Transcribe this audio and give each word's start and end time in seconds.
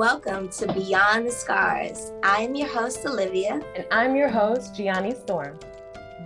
Welcome 0.00 0.48
to 0.52 0.72
Beyond 0.72 1.26
the 1.26 1.30
Scars. 1.30 2.10
I 2.22 2.40
am 2.40 2.54
your 2.54 2.68
host, 2.68 3.04
Olivia. 3.04 3.60
And 3.76 3.84
I'm 3.90 4.16
your 4.16 4.30
host, 4.30 4.74
Gianni 4.74 5.14
Storm. 5.14 5.58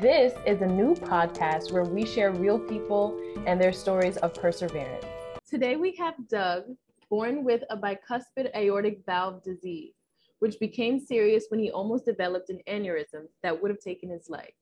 This 0.00 0.32
is 0.46 0.62
a 0.62 0.66
new 0.66 0.94
podcast 0.94 1.72
where 1.72 1.82
we 1.82 2.06
share 2.06 2.30
real 2.30 2.60
people 2.60 3.20
and 3.48 3.60
their 3.60 3.72
stories 3.72 4.16
of 4.18 4.32
perseverance. 4.32 5.04
Today 5.50 5.74
we 5.74 5.96
have 5.96 6.14
Doug, 6.28 6.66
born 7.10 7.42
with 7.42 7.64
a 7.68 7.76
bicuspid 7.76 8.54
aortic 8.54 9.00
valve 9.06 9.42
disease, 9.42 9.94
which 10.38 10.60
became 10.60 11.00
serious 11.00 11.46
when 11.48 11.58
he 11.58 11.72
almost 11.72 12.04
developed 12.04 12.50
an 12.50 12.60
aneurysm 12.68 13.26
that 13.42 13.60
would 13.60 13.72
have 13.72 13.80
taken 13.80 14.08
his 14.08 14.30
life. 14.30 14.54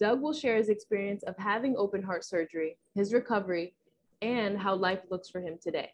Doug 0.00 0.20
will 0.20 0.34
share 0.34 0.56
his 0.56 0.68
experience 0.68 1.22
of 1.22 1.36
having 1.38 1.76
open 1.76 2.02
heart 2.02 2.24
surgery, 2.24 2.76
his 2.92 3.12
recovery, 3.12 3.74
and 4.20 4.58
how 4.58 4.74
life 4.74 5.02
looks 5.10 5.28
for 5.28 5.40
him 5.40 5.60
today. 5.62 5.92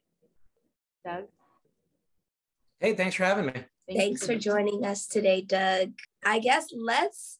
Doug? 1.05 1.25
Hey, 2.83 2.95
thanks 2.95 3.15
for 3.15 3.23
having 3.23 3.47
me. 3.47 3.53
Thank 3.53 3.69
thanks 3.97 4.27
for 4.27 4.35
joining 4.35 4.85
us 4.85 5.07
today, 5.07 5.41
Doug. 5.41 5.93
I 6.25 6.41
guess 6.41 6.67
let's 6.77 7.39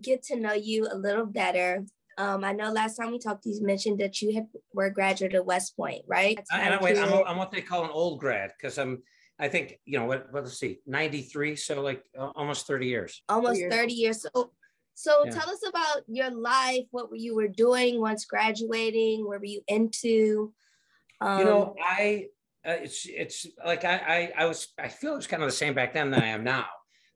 get 0.00 0.24
to 0.24 0.36
know 0.36 0.52
you 0.52 0.88
a 0.90 0.96
little 0.96 1.26
better. 1.26 1.84
Um, 2.18 2.42
I 2.42 2.50
know 2.50 2.72
last 2.72 2.96
time 2.96 3.12
we 3.12 3.20
talked, 3.20 3.46
you 3.46 3.56
mentioned 3.62 4.00
that 4.00 4.20
you 4.20 4.34
had, 4.34 4.48
were 4.72 4.86
a 4.86 4.92
graduate 4.92 5.32
at 5.34 5.46
West 5.46 5.76
Point, 5.76 6.02
right? 6.08 6.40
And 6.52 6.74
I, 6.74 6.82
wait, 6.82 6.98
I'm, 6.98 7.12
I'm 7.24 7.36
what 7.36 7.52
they 7.52 7.60
call 7.60 7.84
an 7.84 7.90
old 7.92 8.18
grad 8.18 8.50
because 8.58 8.76
I'm 8.76 9.00
I 9.38 9.46
think 9.46 9.78
you 9.84 9.96
know 9.96 10.06
what. 10.06 10.26
Let's 10.32 10.58
see, 10.58 10.80
ninety 10.86 11.22
three. 11.22 11.54
So 11.54 11.80
like 11.80 12.02
uh, 12.18 12.30
almost 12.34 12.66
thirty 12.66 12.86
years. 12.86 13.22
Almost 13.28 13.62
thirty 13.70 13.94
years. 13.94 14.22
So, 14.22 14.50
so 14.94 15.22
yeah. 15.24 15.30
tell 15.30 15.50
us 15.50 15.60
about 15.68 16.02
your 16.08 16.30
life. 16.30 16.86
What 16.90 17.10
were 17.10 17.16
you 17.16 17.36
were 17.36 17.48
doing 17.48 18.00
once 18.00 18.24
graduating? 18.24 19.24
What 19.24 19.38
were 19.38 19.46
you 19.46 19.62
into? 19.68 20.52
Um, 21.20 21.38
you 21.38 21.44
know, 21.44 21.74
I 21.80 22.26
uh, 22.66 22.76
it's 22.82 23.06
it's 23.06 23.46
like 23.64 23.84
I, 23.84 24.30
I 24.36 24.44
I 24.44 24.46
was 24.46 24.68
I 24.78 24.88
feel 24.88 25.12
it 25.12 25.16
was 25.16 25.26
kind 25.26 25.42
of 25.42 25.48
the 25.48 25.56
same 25.56 25.74
back 25.74 25.92
then 25.92 26.10
than 26.10 26.22
I 26.22 26.28
am 26.28 26.44
now. 26.44 26.66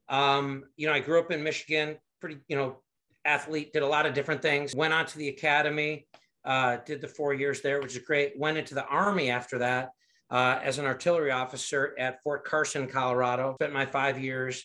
Um, 0.09 0.65
you 0.77 0.87
know, 0.87 0.93
I 0.93 1.01
grew 1.01 1.19
up 1.19 1.31
in 1.31 1.43
Michigan, 1.43 1.97
pretty 2.21 2.39
you 2.49 2.57
know, 2.57 2.79
athlete, 3.25 3.73
did 3.73 3.83
a 3.83 3.87
lot 3.87 4.07
of 4.07 4.15
different 4.15 4.43
things. 4.43 4.75
Went 4.75 4.95
on 4.95 5.07
to 5.07 5.19
the 5.19 5.29
academy, 5.29 6.07
uh, 6.45 6.79
did 6.87 7.01
the 7.01 7.09
four 7.09 7.35
years 7.35 7.61
there, 7.61 7.81
which 7.81 7.97
is 7.97 8.03
great. 8.03 8.39
Went 8.39 8.59
into 8.59 8.75
the 8.75 8.87
army 8.87 9.31
after 9.31 9.59
that 9.59 9.91
uh, 10.31 10.59
as 10.63 10.79
an 10.79 10.87
artillery 10.87 11.31
officer 11.31 11.95
at 11.99 12.23
Fort 12.23 12.45
Carson, 12.45 12.87
Colorado. 12.87 13.55
Spent 13.55 13.73
my 13.73 13.87
five 13.87 14.19
years 14.19 14.63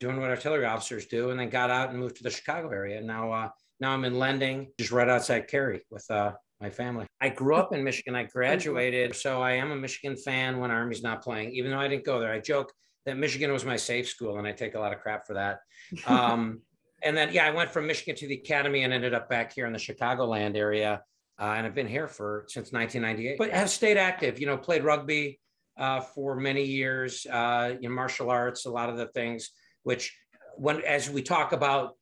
doing 0.00 0.20
what 0.20 0.30
artillery 0.30 0.66
officers 0.66 1.06
do, 1.06 1.30
and 1.30 1.38
then 1.38 1.48
got 1.48 1.70
out 1.70 1.90
and 1.90 1.98
moved 1.98 2.16
to 2.16 2.22
the 2.22 2.30
Chicago 2.30 2.70
area. 2.70 3.00
Now, 3.00 3.32
uh, 3.32 3.48
now 3.80 3.92
I'm 3.92 4.04
in 4.04 4.18
Lending, 4.18 4.72
just 4.78 4.92
right 4.92 5.08
outside 5.08 5.48
Cary, 5.48 5.82
with 5.90 6.08
uh, 6.10 6.32
my 6.64 6.70
family. 6.70 7.06
I 7.20 7.28
grew 7.28 7.56
up 7.56 7.72
in 7.72 7.84
Michigan. 7.84 8.14
I 8.14 8.24
graduated, 8.24 9.14
so 9.14 9.42
I 9.42 9.52
am 9.52 9.70
a 9.70 9.76
Michigan 9.76 10.16
fan 10.16 10.58
when 10.60 10.70
Army's 10.70 11.02
not 11.02 11.22
playing. 11.22 11.52
Even 11.52 11.70
though 11.70 11.78
I 11.78 11.88
didn't 11.88 12.04
go 12.04 12.20
there, 12.20 12.32
I 12.32 12.40
joke 12.40 12.72
that 13.06 13.16
Michigan 13.16 13.52
was 13.52 13.64
my 13.64 13.76
safe 13.76 14.08
school, 14.08 14.38
and 14.38 14.46
I 14.46 14.52
take 14.52 14.74
a 14.74 14.80
lot 14.80 14.92
of 14.92 15.00
crap 15.00 15.26
for 15.26 15.34
that. 15.34 15.60
Um, 16.06 16.60
and 17.02 17.14
then, 17.14 17.34
yeah, 17.34 17.46
I 17.46 17.50
went 17.50 17.70
from 17.70 17.86
Michigan 17.86 18.16
to 18.16 18.26
the 18.26 18.36
academy 18.36 18.82
and 18.82 18.90
ended 18.90 19.12
up 19.12 19.28
back 19.28 19.52
here 19.52 19.66
in 19.66 19.74
the 19.74 19.78
Chicagoland 19.78 20.56
area 20.56 21.02
uh, 21.40 21.54
and 21.56 21.66
I've 21.66 21.74
been 21.74 21.88
here 21.88 22.06
for 22.06 22.44
since 22.48 22.72
1998. 22.72 23.38
But 23.38 23.50
have 23.50 23.70
stayed 23.70 23.96
active. 23.96 24.38
You 24.38 24.46
know, 24.46 24.56
played 24.56 24.84
rugby 24.84 25.40
uh, 25.76 26.00
for 26.00 26.36
many 26.36 26.64
years. 26.64 27.26
Uh, 27.26 27.74
you 27.80 27.88
know, 27.88 27.94
martial 27.94 28.30
arts, 28.30 28.66
a 28.66 28.70
lot 28.70 28.88
of 28.88 28.96
the 28.96 29.06
things 29.06 29.50
which, 29.82 30.16
when 30.56 30.80
as 30.82 31.10
we 31.10 31.22
talk 31.22 31.52
about, 31.52 31.94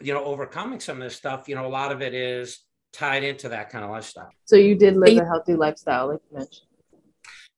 you 0.00 0.12
know, 0.12 0.24
overcoming 0.24 0.80
some 0.80 0.96
of 0.96 1.02
this 1.04 1.16
stuff, 1.16 1.48
you 1.48 1.54
know, 1.54 1.66
a 1.66 1.68
lot 1.68 1.92
of 1.92 2.02
it 2.02 2.14
is 2.14 2.58
tied 2.92 3.24
into 3.24 3.48
that 3.48 3.70
kind 3.70 3.84
of 3.84 3.90
lifestyle. 3.90 4.30
So 4.44 4.56
you 4.56 4.74
did 4.74 4.96
live 4.96 5.18
a 5.18 5.24
healthy 5.24 5.54
lifestyle, 5.54 6.08
like 6.08 6.20
you 6.30 6.38
mentioned. 6.38 6.66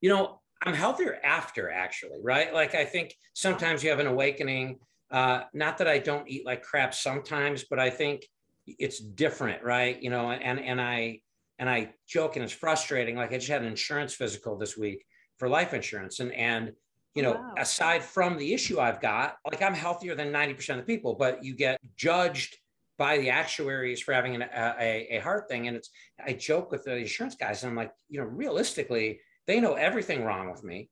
You 0.01 0.11
know, 0.11 0.41
I'm 0.65 0.75
healthier 0.75 1.19
after 1.25 1.71
actually, 1.71 2.19
right? 2.23 2.53
Like 2.53 2.75
I 2.75 2.85
think 2.85 3.15
sometimes 3.35 3.83
you 3.83 3.91
have 3.91 4.01
an 4.01 4.07
awakening. 4.07 4.79
Uh, 5.11 5.43
not 5.53 5.79
that 5.79 5.89
I 5.89 5.99
don't 5.99 6.29
eat 6.29 6.47
like 6.47 6.63
crap 6.63 6.95
sometimes, 6.95 7.65
but 7.65 7.79
I 7.79 7.91
think 7.91 8.27
it's 8.67 8.99
different, 8.99 9.63
right? 9.63 10.01
You 10.01 10.11
know, 10.11 10.31
and 10.31 10.61
and 10.61 10.81
I 10.81 11.21
and 11.59 11.69
I 11.69 11.95
joke 12.07 12.37
and 12.37 12.45
it's 12.45 12.53
frustrating. 12.53 13.17
Like 13.17 13.33
I 13.33 13.37
just 13.37 13.49
had 13.49 13.63
an 13.63 13.69
insurance 13.69 14.15
physical 14.15 14.57
this 14.57 14.77
week 14.77 15.05
for 15.39 15.49
life 15.49 15.75
insurance, 15.75 16.21
and 16.21 16.33
and 16.33 16.73
you 17.15 17.23
know, 17.23 17.33
wow. 17.33 17.55
aside 17.59 18.03
from 18.03 18.39
the 18.39 18.55
issue 18.55 18.81
I've 18.81 19.01
got, 19.01 19.37
like 19.45 19.63
I'm 19.63 19.75
healthier 19.75 20.15
than 20.15 20.33
ninety 20.33 20.55
percent 20.55 20.81
of 20.81 20.87
the 20.87 20.95
people, 20.95 21.15
but 21.15 21.45
you 21.45 21.55
get 21.55 21.79
judged 21.97 22.57
by 22.99 23.19
the 23.19 23.31
actuaries 23.31 24.01
for 24.01 24.13
having 24.13 24.35
an, 24.35 24.43
a, 24.43 25.17
a 25.17 25.19
heart 25.21 25.49
thing, 25.49 25.69
and 25.69 25.77
it's 25.77 25.91
I 26.25 26.33
joke 26.35 26.71
with 26.71 26.85
the 26.85 26.97
insurance 26.97 27.35
guys, 27.35 27.63
and 27.63 27.71
I'm 27.71 27.77
like, 27.77 27.93
you 28.09 28.21
know, 28.21 28.27
realistically, 28.27 29.21
they 29.47 29.61
know 29.61 29.75
everything 29.75 30.25
wrong 30.25 30.51
with 30.51 30.63
me. 30.63 30.91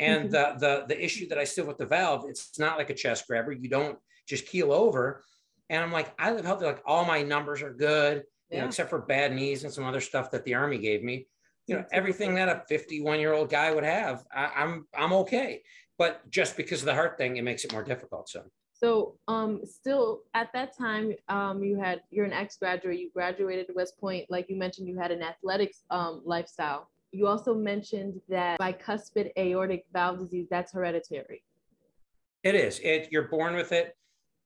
And 0.00 0.30
mm-hmm. 0.30 0.58
the, 0.58 0.84
the 0.86 0.94
the 0.94 1.04
issue 1.04 1.28
that 1.28 1.38
I 1.38 1.44
still 1.44 1.66
with 1.66 1.78
the 1.78 1.86
valve, 1.86 2.24
it's 2.28 2.58
not 2.58 2.78
like 2.78 2.90
a 2.90 2.94
chest 2.94 3.26
grabber. 3.26 3.52
You 3.52 3.68
don't 3.68 3.98
just 4.26 4.46
keel 4.46 4.72
over. 4.72 5.24
And 5.70 5.82
I'm 5.82 5.92
like, 5.92 6.14
I 6.18 6.32
live 6.32 6.44
healthy. 6.44 6.64
Like 6.64 6.82
all 6.86 7.04
my 7.04 7.22
numbers 7.22 7.62
are 7.62 7.72
good, 7.72 8.24
yeah. 8.50 8.56
you 8.56 8.62
know, 8.62 8.68
except 8.68 8.90
for 8.90 9.00
bad 9.00 9.34
knees 9.34 9.64
and 9.64 9.72
some 9.72 9.84
other 9.84 10.00
stuff 10.00 10.30
that 10.30 10.44
the 10.44 10.54
army 10.54 10.78
gave 10.78 11.02
me. 11.02 11.26
You 11.66 11.76
know, 11.76 11.84
everything 11.92 12.34
that 12.36 12.48
a 12.48 12.62
51 12.68 13.20
year 13.20 13.34
old 13.34 13.50
guy 13.50 13.74
would 13.74 13.84
have, 13.84 14.24
I, 14.34 14.50
I'm 14.56 14.86
I'm 14.96 15.12
okay. 15.12 15.62
But 15.98 16.28
just 16.30 16.56
because 16.56 16.80
of 16.80 16.86
the 16.86 16.94
heart 16.94 17.18
thing, 17.18 17.36
it 17.36 17.42
makes 17.42 17.64
it 17.64 17.72
more 17.72 17.84
difficult. 17.84 18.28
So. 18.28 18.44
So, 18.80 19.16
um, 19.26 19.62
still 19.64 20.22
at 20.34 20.52
that 20.52 20.76
time, 20.76 21.12
um, 21.28 21.64
you 21.64 21.76
had 21.76 22.02
you're 22.10 22.24
an 22.24 22.32
ex 22.32 22.56
graduate. 22.56 22.98
You 22.98 23.10
graduated 23.12 23.66
West 23.74 23.98
Point, 23.98 24.26
like 24.30 24.48
you 24.48 24.56
mentioned, 24.56 24.86
you 24.86 24.96
had 24.96 25.10
an 25.10 25.22
athletics 25.22 25.82
um, 25.90 26.22
lifestyle. 26.24 26.88
You 27.10 27.26
also 27.26 27.54
mentioned 27.54 28.20
that 28.28 28.60
bicuspid 28.60 29.30
aortic 29.36 29.86
valve 29.92 30.20
disease 30.20 30.46
that's 30.48 30.72
hereditary. 30.72 31.42
It 32.44 32.54
is. 32.54 32.78
It 32.80 33.08
you're 33.10 33.28
born 33.28 33.56
with 33.56 33.72
it 33.72 33.96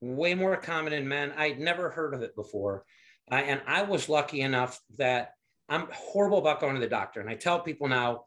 way 0.03 0.33
more 0.33 0.57
common 0.57 0.93
in 0.93 1.07
men. 1.07 1.33
I'd 1.37 1.59
never 1.59 1.89
heard 1.89 2.13
of 2.13 2.21
it 2.21 2.35
before. 2.35 2.85
Uh, 3.31 3.35
and 3.35 3.61
I 3.65 3.83
was 3.83 4.09
lucky 4.09 4.41
enough 4.41 4.79
that 4.97 5.33
I'm 5.69 5.87
horrible 5.93 6.39
about 6.39 6.59
going 6.59 6.73
to 6.73 6.81
the 6.81 6.87
doctor. 6.87 7.21
And 7.21 7.29
I 7.29 7.35
tell 7.35 7.59
people 7.59 7.87
now, 7.87 8.25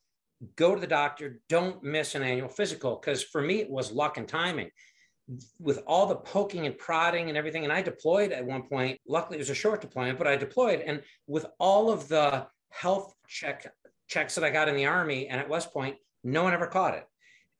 go 0.54 0.74
to 0.74 0.80
the 0.80 0.86
doctor, 0.86 1.40
don't 1.48 1.82
miss 1.82 2.14
an 2.14 2.22
annual 2.22 2.48
physical. 2.48 2.96
Because 2.96 3.22
for 3.22 3.42
me, 3.42 3.60
it 3.60 3.68
was 3.68 3.92
luck 3.92 4.16
and 4.16 4.26
timing. 4.26 4.70
With 5.58 5.82
all 5.86 6.06
the 6.06 6.16
poking 6.16 6.66
and 6.66 6.78
prodding 6.78 7.28
and 7.28 7.36
everything, 7.36 7.64
and 7.64 7.72
I 7.72 7.82
deployed 7.82 8.30
at 8.30 8.44
one 8.44 8.62
point. 8.62 9.00
Luckily, 9.08 9.38
it 9.38 9.40
was 9.40 9.50
a 9.50 9.54
short 9.54 9.80
deployment, 9.80 10.18
but 10.18 10.28
I 10.28 10.36
deployed. 10.36 10.80
And 10.80 11.02
with 11.26 11.46
all 11.58 11.90
of 11.90 12.06
the 12.08 12.46
health 12.70 13.14
check 13.26 13.66
checks 14.08 14.36
that 14.36 14.44
I 14.44 14.50
got 14.50 14.68
in 14.68 14.76
the 14.76 14.86
army 14.86 15.28
and 15.28 15.40
at 15.40 15.48
West 15.48 15.72
Point, 15.72 15.96
no 16.22 16.44
one 16.44 16.52
ever 16.52 16.66
caught 16.66 16.94
it. 16.94 17.06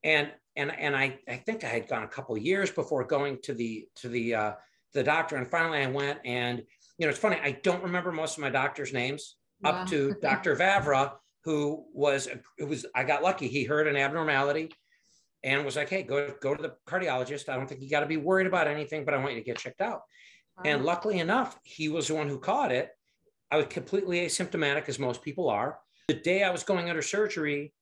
And 0.05 0.31
and 0.55 0.71
and 0.79 0.97
I 0.97 1.19
I 1.29 1.37
think 1.37 1.65
I 1.65 1.69
had 1.69 1.89
gone 1.89 2.03
a 2.05 2.09
couple 2.09 2.37
years 2.39 2.71
before 2.71 3.05
going 3.05 3.39
to 3.43 3.55
the 3.55 3.89
to 3.97 4.09
the 4.09 4.35
uh, 4.35 4.53
the 4.93 5.03
doctor, 5.03 5.37
and 5.37 5.49
finally 5.49 5.79
I 5.79 5.87
went. 5.87 6.21
And 6.25 6.63
you 6.99 7.07
know, 7.07 7.11
it's 7.11 7.19
funny. 7.19 7.39
I 7.43 7.53
don't 7.63 7.83
remember 7.83 8.13
most 8.13 8.37
of 8.37 8.43
my 8.43 8.51
doctor's 8.51 8.93
names 8.93 9.37
wow. 9.61 9.71
up 9.71 9.89
to 9.89 10.15
Dr. 10.23 10.57
Vavra, 10.57 11.13
who 11.45 11.85
was 11.93 12.29
who 12.59 12.67
was 12.67 12.87
I 12.95 13.05
got 13.05 13.23
lucky. 13.23 13.49
He 13.49 13.65
heard 13.65 13.87
an 13.87 13.97
abnormality 13.97 14.71
and 15.47 15.65
was 15.65 15.77
like, 15.77 15.89
"Hey, 15.89 16.03
go 16.03 16.35
go 16.43 16.55
to 16.55 16.63
the 16.63 16.75
cardiologist. 16.87 17.49
I 17.49 17.57
don't 17.57 17.67
think 17.67 17.81
you 17.81 17.89
got 17.89 18.01
to 18.01 18.07
be 18.07 18.19
worried 18.19 18.47
about 18.47 18.69
anything, 18.69 19.07
but 19.07 19.15
I 19.15 19.19
want 19.19 19.33
you 19.33 19.41
to 19.41 19.47
get 19.47 19.57
checked 19.57 19.81
out." 19.81 20.03
Wow. 20.59 20.63
And 20.67 20.85
luckily 20.85 21.21
enough, 21.21 21.59
he 21.63 21.89
was 21.89 22.09
the 22.09 22.15
one 22.15 22.29
who 22.29 22.39
caught 22.39 22.73
it. 22.73 22.91
I 23.51 23.57
was 23.57 23.67
completely 23.67 24.27
asymptomatic, 24.27 24.89
as 24.89 24.99
most 24.99 25.23
people 25.23 25.49
are. 25.49 25.79
The 26.09 26.15
day 26.15 26.43
I 26.43 26.51
was 26.51 26.65
going 26.65 26.91
under 26.91 27.03
surgery, 27.03 27.73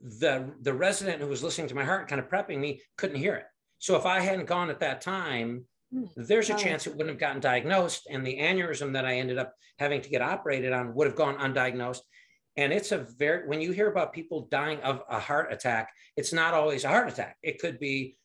the 0.00 0.52
the 0.60 0.72
resident 0.72 1.20
who 1.20 1.28
was 1.28 1.42
listening 1.42 1.68
to 1.68 1.74
my 1.74 1.84
heart 1.84 2.08
kind 2.08 2.20
of 2.20 2.28
prepping 2.28 2.58
me 2.58 2.80
couldn't 2.96 3.16
hear 3.16 3.34
it 3.34 3.44
so 3.78 3.96
if 3.96 4.04
i 4.04 4.20
hadn't 4.20 4.46
gone 4.46 4.70
at 4.70 4.80
that 4.80 5.00
time 5.00 5.64
hmm. 5.92 6.04
there's 6.16 6.50
a 6.50 6.56
chance 6.56 6.86
it 6.86 6.90
wouldn't 6.90 7.10
have 7.10 7.18
gotten 7.18 7.40
diagnosed 7.40 8.08
and 8.10 8.26
the 8.26 8.38
aneurysm 8.38 8.92
that 8.92 9.04
i 9.04 9.14
ended 9.14 9.38
up 9.38 9.54
having 9.78 10.00
to 10.00 10.08
get 10.08 10.20
operated 10.20 10.72
on 10.72 10.94
would 10.94 11.06
have 11.06 11.16
gone 11.16 11.36
undiagnosed 11.36 12.00
and 12.56 12.72
it's 12.72 12.92
a 12.92 12.98
very 12.98 13.46
when 13.48 13.60
you 13.60 13.72
hear 13.72 13.88
about 13.88 14.12
people 14.12 14.46
dying 14.50 14.78
of 14.80 15.02
a 15.08 15.18
heart 15.18 15.52
attack 15.52 15.90
it's 16.16 16.32
not 16.32 16.54
always 16.54 16.84
a 16.84 16.88
heart 16.88 17.08
attack 17.08 17.36
it 17.42 17.58
could 17.60 17.78
be 17.78 18.16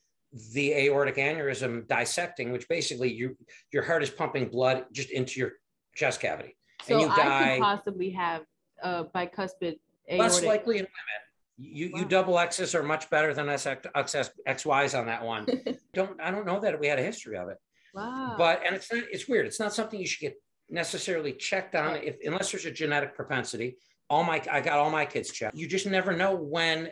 the 0.54 0.74
aortic 0.74 1.16
aneurysm 1.16 1.88
dissecting 1.88 2.52
which 2.52 2.68
basically 2.68 3.12
you 3.12 3.38
your 3.72 3.84
heart 3.84 4.04
is 4.04 4.10
pumping 4.10 4.48
blood 4.48 4.86
just 4.92 5.10
into 5.12 5.40
your 5.40 5.54
chest 5.96 6.20
cavity 6.20 6.56
so 6.84 6.94
and 6.94 7.02
you 7.02 7.08
die 7.16 7.54
I 7.54 7.56
could 7.56 7.64
possibly 7.64 8.10
have 8.12 8.44
a 8.84 9.06
bicuspid 9.06 9.80
aortic. 10.10 10.20
less 10.20 10.44
likely 10.44 10.78
in 10.78 10.84
women 10.84 11.22
you, 11.58 11.90
wow. 11.92 12.00
you 12.00 12.06
double 12.06 12.40
X's 12.40 12.76
are 12.76 12.84
much 12.84 13.10
better 13.10 13.34
than 13.34 13.50
us 13.50 13.66
XYs 13.66 14.98
on 14.98 15.08
that 15.08 15.24
one. 15.24 15.48
don't 15.94 16.22
I 16.22 16.30
don't 16.30 16.46
know 16.46 16.60
that 16.60 16.80
we 16.80 16.88
had 16.88 17.00
a 17.00 17.04
history 17.04 17.36
of 17.36 17.50
it. 17.50 17.58
Wow. 17.94 18.36
But 18.38 18.62
and 18.66 18.76
it's 18.76 18.94
not 18.94 19.04
it's 19.12 19.28
weird. 19.28 19.48
It's 19.48 19.60
not 19.60 19.74
something 19.74 20.00
you 20.00 20.06
should 20.06 20.22
get 20.22 20.42
necessarily 20.70 21.34
checked 21.34 21.76
on 21.76 21.96
if 21.96 22.18
unless 22.24 22.52
there's 22.52 22.66
a 22.66 22.72
genetic 22.72 23.16
propensity. 23.16 23.78
All 24.10 24.24
my 24.24 24.42
I 24.52 24.62
got 24.62 24.80
all 24.80 24.90
my 24.90 25.06
kids 25.06 25.32
checked. 25.32 25.58
You 25.58 25.68
just 25.68 25.86
never 25.86 26.16
know 26.16 26.36
when 26.36 26.92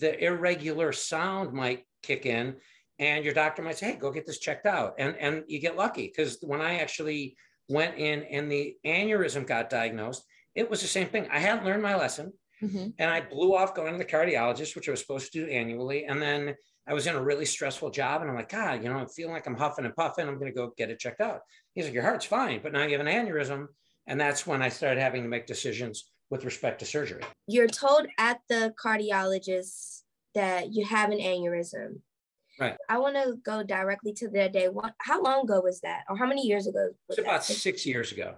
the 0.00 0.22
irregular 0.24 0.92
sound 0.92 1.52
might 1.52 1.84
kick 2.02 2.26
in 2.26 2.56
and 2.98 3.24
your 3.24 3.34
doctor 3.34 3.62
might 3.62 3.78
say, 3.78 3.92
"Hey, 3.92 3.96
go 3.96 4.10
get 4.10 4.26
this 4.26 4.38
checked 4.38 4.66
out." 4.66 4.94
And 4.98 5.16
and 5.16 5.44
you 5.46 5.58
get 5.58 5.76
lucky 5.76 6.06
because 6.08 6.38
when 6.42 6.60
I 6.60 6.78
actually 6.78 7.36
went 7.68 7.96
in 7.98 8.22
and 8.24 8.50
the 8.50 8.76
aneurysm 8.84 9.46
got 9.46 9.70
diagnosed, 9.70 10.24
it 10.54 10.68
was 10.70 10.80
the 10.80 10.88
same 10.88 11.08
thing. 11.08 11.28
I 11.30 11.38
hadn't 11.38 11.64
learned 11.64 11.82
my 11.82 11.96
lesson 11.96 12.32
Mm-hmm. 12.62 12.88
And 12.98 13.10
I 13.10 13.20
blew 13.20 13.54
off 13.54 13.74
going 13.74 13.92
to 13.92 13.98
the 13.98 14.04
cardiologist, 14.04 14.74
which 14.74 14.88
I 14.88 14.92
was 14.92 15.00
supposed 15.00 15.32
to 15.32 15.44
do 15.44 15.50
annually. 15.50 16.06
And 16.06 16.20
then 16.20 16.54
I 16.86 16.94
was 16.94 17.06
in 17.06 17.14
a 17.14 17.22
really 17.22 17.44
stressful 17.44 17.90
job. 17.90 18.22
And 18.22 18.30
I'm 18.30 18.36
like, 18.36 18.48
God, 18.48 18.82
you 18.82 18.88
know, 18.88 18.96
I'm 18.96 19.08
feeling 19.08 19.34
like 19.34 19.46
I'm 19.46 19.56
huffing 19.56 19.84
and 19.84 19.94
puffing. 19.94 20.26
I'm 20.26 20.38
going 20.38 20.50
to 20.50 20.56
go 20.56 20.72
get 20.76 20.90
it 20.90 20.98
checked 20.98 21.20
out. 21.20 21.40
He's 21.74 21.84
like, 21.84 21.94
Your 21.94 22.02
heart's 22.02 22.24
fine, 22.24 22.60
but 22.62 22.72
now 22.72 22.84
you 22.84 22.96
have 22.96 23.06
an 23.06 23.12
aneurysm. 23.12 23.66
And 24.06 24.20
that's 24.20 24.46
when 24.46 24.62
I 24.62 24.68
started 24.68 25.00
having 25.00 25.22
to 25.22 25.28
make 25.28 25.46
decisions 25.46 26.10
with 26.30 26.44
respect 26.44 26.80
to 26.80 26.86
surgery. 26.86 27.22
You're 27.46 27.68
told 27.68 28.06
at 28.18 28.40
the 28.48 28.74
cardiologist 28.82 30.02
that 30.34 30.72
you 30.72 30.84
have 30.84 31.10
an 31.10 31.18
aneurysm. 31.18 32.00
Right. 32.58 32.76
I 32.88 32.98
want 32.98 33.16
to 33.16 33.36
go 33.44 33.62
directly 33.62 34.12
to 34.14 34.28
the 34.28 34.48
day. 34.48 34.68
What? 34.68 34.94
How 34.98 35.22
long 35.22 35.44
ago 35.44 35.60
was 35.60 35.80
that, 35.80 36.04
or 36.08 36.16
how 36.16 36.26
many 36.26 36.46
years 36.46 36.66
ago? 36.66 36.88
Was 37.08 37.18
it's 37.18 37.26
about 37.26 37.44
six 37.44 37.84
years 37.84 38.12
ago. 38.12 38.36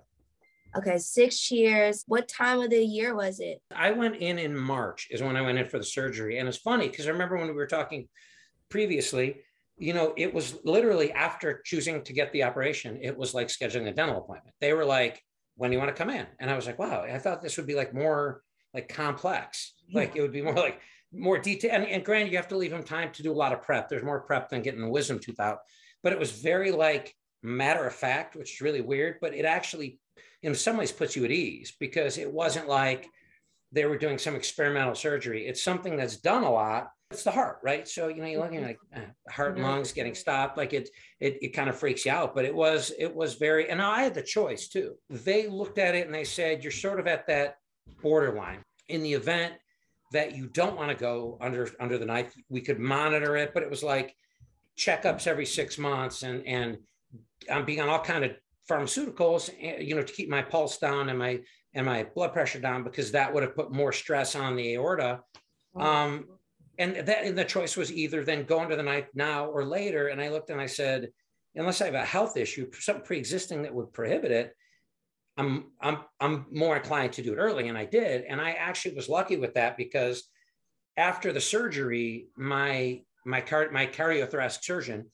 Okay, 0.76 0.98
six 0.98 1.50
years. 1.50 2.04
What 2.06 2.28
time 2.28 2.60
of 2.60 2.70
the 2.70 2.84
year 2.84 3.14
was 3.14 3.40
it? 3.40 3.62
I 3.74 3.92
went 3.92 4.16
in 4.16 4.38
in 4.38 4.56
March, 4.56 5.08
is 5.10 5.22
when 5.22 5.36
I 5.36 5.40
went 5.40 5.58
in 5.58 5.66
for 5.66 5.78
the 5.78 5.84
surgery. 5.84 6.38
And 6.38 6.48
it's 6.48 6.58
funny 6.58 6.88
because 6.88 7.06
I 7.06 7.10
remember 7.10 7.36
when 7.36 7.46
we 7.46 7.54
were 7.54 7.66
talking 7.66 8.08
previously, 8.68 9.40
you 9.78 9.94
know, 9.94 10.12
it 10.16 10.34
was 10.34 10.58
literally 10.64 11.12
after 11.12 11.62
choosing 11.64 12.02
to 12.02 12.12
get 12.12 12.32
the 12.32 12.42
operation, 12.42 12.98
it 13.00 13.16
was 13.16 13.34
like 13.34 13.48
scheduling 13.48 13.88
a 13.88 13.92
dental 13.92 14.18
appointment. 14.18 14.54
They 14.60 14.72
were 14.72 14.84
like, 14.84 15.22
when 15.58 15.70
do 15.70 15.74
you 15.76 15.80
want 15.80 15.94
to 15.94 16.02
come 16.02 16.08
in? 16.08 16.26
And 16.38 16.50
I 16.50 16.56
was 16.56 16.66
like, 16.66 16.78
wow, 16.78 17.02
I 17.02 17.18
thought 17.18 17.42
this 17.42 17.56
would 17.56 17.66
be 17.66 17.74
like 17.74 17.92
more 17.92 18.42
like 18.72 18.88
complex. 18.88 19.74
Like 19.92 20.16
it 20.16 20.22
would 20.22 20.32
be 20.32 20.42
more 20.42 20.54
like 20.54 20.80
more 21.12 21.38
detail. 21.38 21.72
And, 21.72 21.84
and 21.84 22.04
granted, 22.04 22.30
you 22.30 22.36
have 22.36 22.48
to 22.48 22.56
leave 22.56 22.70
them 22.70 22.84
time 22.84 23.10
to 23.12 23.22
do 23.22 23.32
a 23.32 23.34
lot 23.34 23.52
of 23.52 23.62
prep. 23.62 23.88
There's 23.88 24.04
more 24.04 24.20
prep 24.20 24.48
than 24.48 24.62
getting 24.62 24.80
the 24.80 24.88
wisdom 24.88 25.18
tooth 25.18 25.40
out. 25.40 25.58
But 26.02 26.12
it 26.12 26.18
was 26.18 26.30
very 26.30 26.70
like 26.70 27.14
matter 27.42 27.86
of 27.86 27.94
fact, 27.94 28.36
which 28.36 28.54
is 28.54 28.60
really 28.60 28.80
weird, 28.80 29.16
but 29.20 29.34
it 29.34 29.44
actually 29.44 29.98
in 30.42 30.54
some 30.54 30.76
ways 30.76 30.92
puts 30.92 31.16
you 31.16 31.24
at 31.24 31.30
ease 31.30 31.72
because 31.80 32.18
it 32.18 32.32
wasn't 32.32 32.68
like 32.68 33.08
they 33.72 33.84
were 33.84 33.98
doing 33.98 34.18
some 34.18 34.34
experimental 34.34 34.94
surgery. 34.94 35.46
It's 35.46 35.62
something 35.62 35.96
that's 35.96 36.16
done 36.16 36.42
a 36.42 36.50
lot. 36.50 36.88
It's 37.10 37.24
the 37.24 37.30
heart, 37.30 37.58
right? 37.62 37.88
So 37.88 38.08
you 38.08 38.20
know, 38.22 38.26
you're 38.28 38.42
looking 38.42 38.62
like 38.62 38.78
uh, 38.94 39.00
heart 39.30 39.54
and 39.54 39.62
lungs 39.62 39.92
getting 39.92 40.14
stopped, 40.14 40.58
like 40.58 40.74
it, 40.74 40.90
it, 41.20 41.38
it 41.40 41.48
kind 41.54 41.70
of 41.70 41.78
freaks 41.78 42.04
you 42.04 42.12
out. 42.12 42.34
But 42.34 42.44
it 42.44 42.54
was, 42.54 42.92
it 42.98 43.14
was 43.14 43.34
very, 43.34 43.70
and 43.70 43.80
I 43.80 44.02
had 44.02 44.14
the 44.14 44.22
choice 44.22 44.68
too. 44.68 44.94
They 45.08 45.48
looked 45.48 45.78
at 45.78 45.94
it 45.94 46.06
and 46.06 46.14
they 46.14 46.24
said, 46.24 46.62
you're 46.62 46.70
sort 46.70 47.00
of 47.00 47.06
at 47.06 47.26
that 47.28 47.56
borderline. 48.02 48.62
In 48.88 49.02
the 49.02 49.14
event 49.14 49.54
that 50.12 50.34
you 50.34 50.46
don't 50.48 50.76
want 50.76 50.90
to 50.90 50.96
go 50.96 51.36
under 51.40 51.68
under 51.80 51.98
the 51.98 52.06
knife, 52.06 52.32
we 52.48 52.60
could 52.60 52.78
monitor 52.78 53.36
it, 53.36 53.52
but 53.52 53.62
it 53.62 53.70
was 53.70 53.82
like 53.82 54.14
checkups 54.78 55.26
every 55.26 55.46
six 55.46 55.76
months, 55.76 56.22
and 56.22 56.46
and 56.46 56.78
I'm 57.50 57.64
being 57.64 57.80
on 57.80 57.88
all 57.88 58.00
kind 58.00 58.24
of 58.24 58.32
pharmaceuticals, 58.70 59.50
eh, 59.60 59.80
you 59.80 59.94
know, 59.94 60.02
to 60.02 60.12
keep 60.12 60.28
my 60.28 60.42
pulse 60.42 60.78
down 60.78 61.08
and 61.08 61.18
my 61.18 61.40
and 61.74 61.86
my 61.86 62.04
blood 62.14 62.32
pressure 62.32 62.60
down 62.60 62.84
because 62.84 63.12
that 63.12 63.32
would 63.32 63.42
have 63.42 63.54
put 63.54 63.72
more 63.72 63.92
stress 63.92 64.34
on 64.34 64.56
the 64.56 64.74
aorta. 64.74 65.20
Um, 65.76 66.26
and 66.78 66.96
that 66.96 67.24
and 67.24 67.36
the 67.36 67.44
choice 67.44 67.76
was 67.76 67.92
either 67.92 68.24
then 68.24 68.44
go 68.44 68.60
under 68.60 68.76
the 68.76 68.82
knife 68.82 69.08
now 69.14 69.46
or 69.46 69.64
later. 69.64 70.08
And 70.08 70.20
I 70.20 70.28
looked 70.28 70.50
and 70.50 70.60
I 70.60 70.66
said, 70.66 71.08
unless 71.54 71.80
I 71.80 71.86
have 71.86 71.94
a 71.94 72.04
health 72.04 72.36
issue, 72.36 72.70
something 72.72 73.04
pre-existing 73.04 73.62
that 73.62 73.74
would 73.74 73.92
prohibit 73.92 74.30
it, 74.30 74.54
I'm 75.36 75.72
I'm 75.80 75.98
I'm 76.20 76.46
more 76.50 76.76
inclined 76.76 77.12
to 77.14 77.22
do 77.22 77.32
it 77.32 77.36
early. 77.36 77.68
And 77.68 77.76
I 77.76 77.84
did. 77.84 78.24
And 78.24 78.40
I 78.40 78.52
actually 78.52 78.94
was 78.94 79.08
lucky 79.08 79.36
with 79.36 79.54
that 79.54 79.76
because 79.76 80.24
after 80.96 81.32
the 81.32 81.40
surgery, 81.40 82.28
my 82.36 83.02
my 83.24 83.40
car 83.40 83.70
my 83.70 83.86
cardiothoracic 83.86 84.62
surgeon 84.62 85.06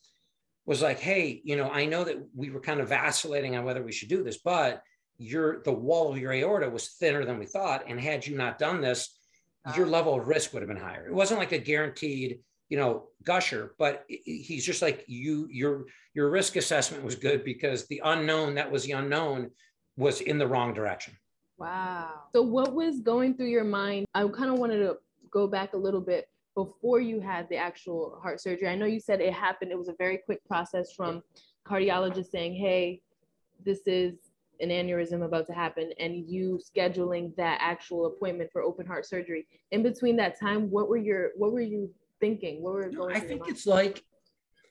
was 0.66 0.80
like, 0.80 0.98
hey, 0.98 1.42
you 1.44 1.56
know, 1.56 1.70
I 1.70 1.84
know 1.84 2.04
that 2.04 2.16
we 2.34 2.50
were 2.50 2.60
kind 2.60 2.80
of 2.80 2.88
vacillating 2.88 3.56
on 3.56 3.64
whether 3.64 3.82
we 3.82 3.92
should 3.92 4.08
do 4.08 4.22
this, 4.22 4.38
but 4.38 4.82
your 5.24 5.62
the 5.62 5.72
wall 5.72 6.12
of 6.12 6.18
your 6.18 6.32
aorta 6.32 6.68
was 6.68 6.88
thinner 6.88 7.24
than 7.24 7.38
we 7.38 7.46
thought. 7.46 7.84
And 7.86 8.00
had 8.00 8.26
you 8.26 8.36
not 8.36 8.58
done 8.58 8.80
this, 8.80 9.18
your 9.76 9.86
level 9.86 10.18
of 10.18 10.28
risk 10.28 10.52
would 10.52 10.62
have 10.62 10.68
been 10.68 10.76
higher. 10.76 11.06
It 11.06 11.14
wasn't 11.14 11.40
like 11.40 11.52
a 11.52 11.58
guaranteed, 11.58 12.40
you 12.68 12.76
know, 12.76 13.08
gusher, 13.24 13.74
but 13.78 14.04
he's 14.08 14.64
just 14.64 14.82
like 14.82 15.04
you, 15.06 15.48
your 15.50 15.86
your 16.12 16.30
risk 16.30 16.56
assessment 16.56 17.02
was 17.02 17.14
good 17.14 17.44
because 17.44 17.86
the 17.86 18.02
unknown 18.04 18.54
that 18.54 18.70
was 18.70 18.84
the 18.84 18.92
unknown 18.92 19.50
was 19.96 20.20
in 20.20 20.38
the 20.38 20.46
wrong 20.46 20.74
direction. 20.74 21.14
Wow. 21.56 22.10
So 22.32 22.42
what 22.42 22.74
was 22.74 23.00
going 23.00 23.36
through 23.36 23.48
your 23.48 23.64
mind? 23.64 24.06
I 24.14 24.26
kind 24.28 24.50
of 24.50 24.58
wanted 24.58 24.78
to 24.78 24.98
go 25.30 25.46
back 25.46 25.72
a 25.72 25.76
little 25.76 26.00
bit 26.00 26.28
before 26.54 27.00
you 27.00 27.20
had 27.20 27.48
the 27.48 27.56
actual 27.56 28.18
heart 28.22 28.40
surgery? 28.40 28.68
I 28.68 28.76
know 28.76 28.86
you 28.86 29.00
said 29.00 29.20
it 29.20 29.32
happened, 29.32 29.72
it 29.72 29.78
was 29.78 29.88
a 29.88 29.94
very 29.98 30.18
quick 30.18 30.44
process 30.46 30.92
from 30.92 31.22
cardiologist 31.66 32.30
saying, 32.30 32.54
hey, 32.54 33.00
this 33.64 33.80
is 33.86 34.14
an 34.60 34.68
aneurysm 34.68 35.24
about 35.24 35.46
to 35.46 35.52
happen, 35.52 35.92
and 35.98 36.28
you 36.28 36.58
scheduling 36.58 37.34
that 37.36 37.58
actual 37.60 38.06
appointment 38.06 38.50
for 38.52 38.62
open 38.62 38.86
heart 38.86 39.06
surgery. 39.06 39.46
In 39.70 39.82
between 39.82 40.16
that 40.16 40.38
time, 40.38 40.70
what 40.70 40.88
were 40.88 40.96
your 40.96 41.30
what 41.36 41.52
were 41.52 41.60
you 41.60 41.90
thinking? 42.20 42.62
What 42.62 42.74
were 42.74 42.88
going 42.88 43.16
I 43.16 43.20
think 43.20 43.48
it's 43.48 43.66
like 43.66 44.02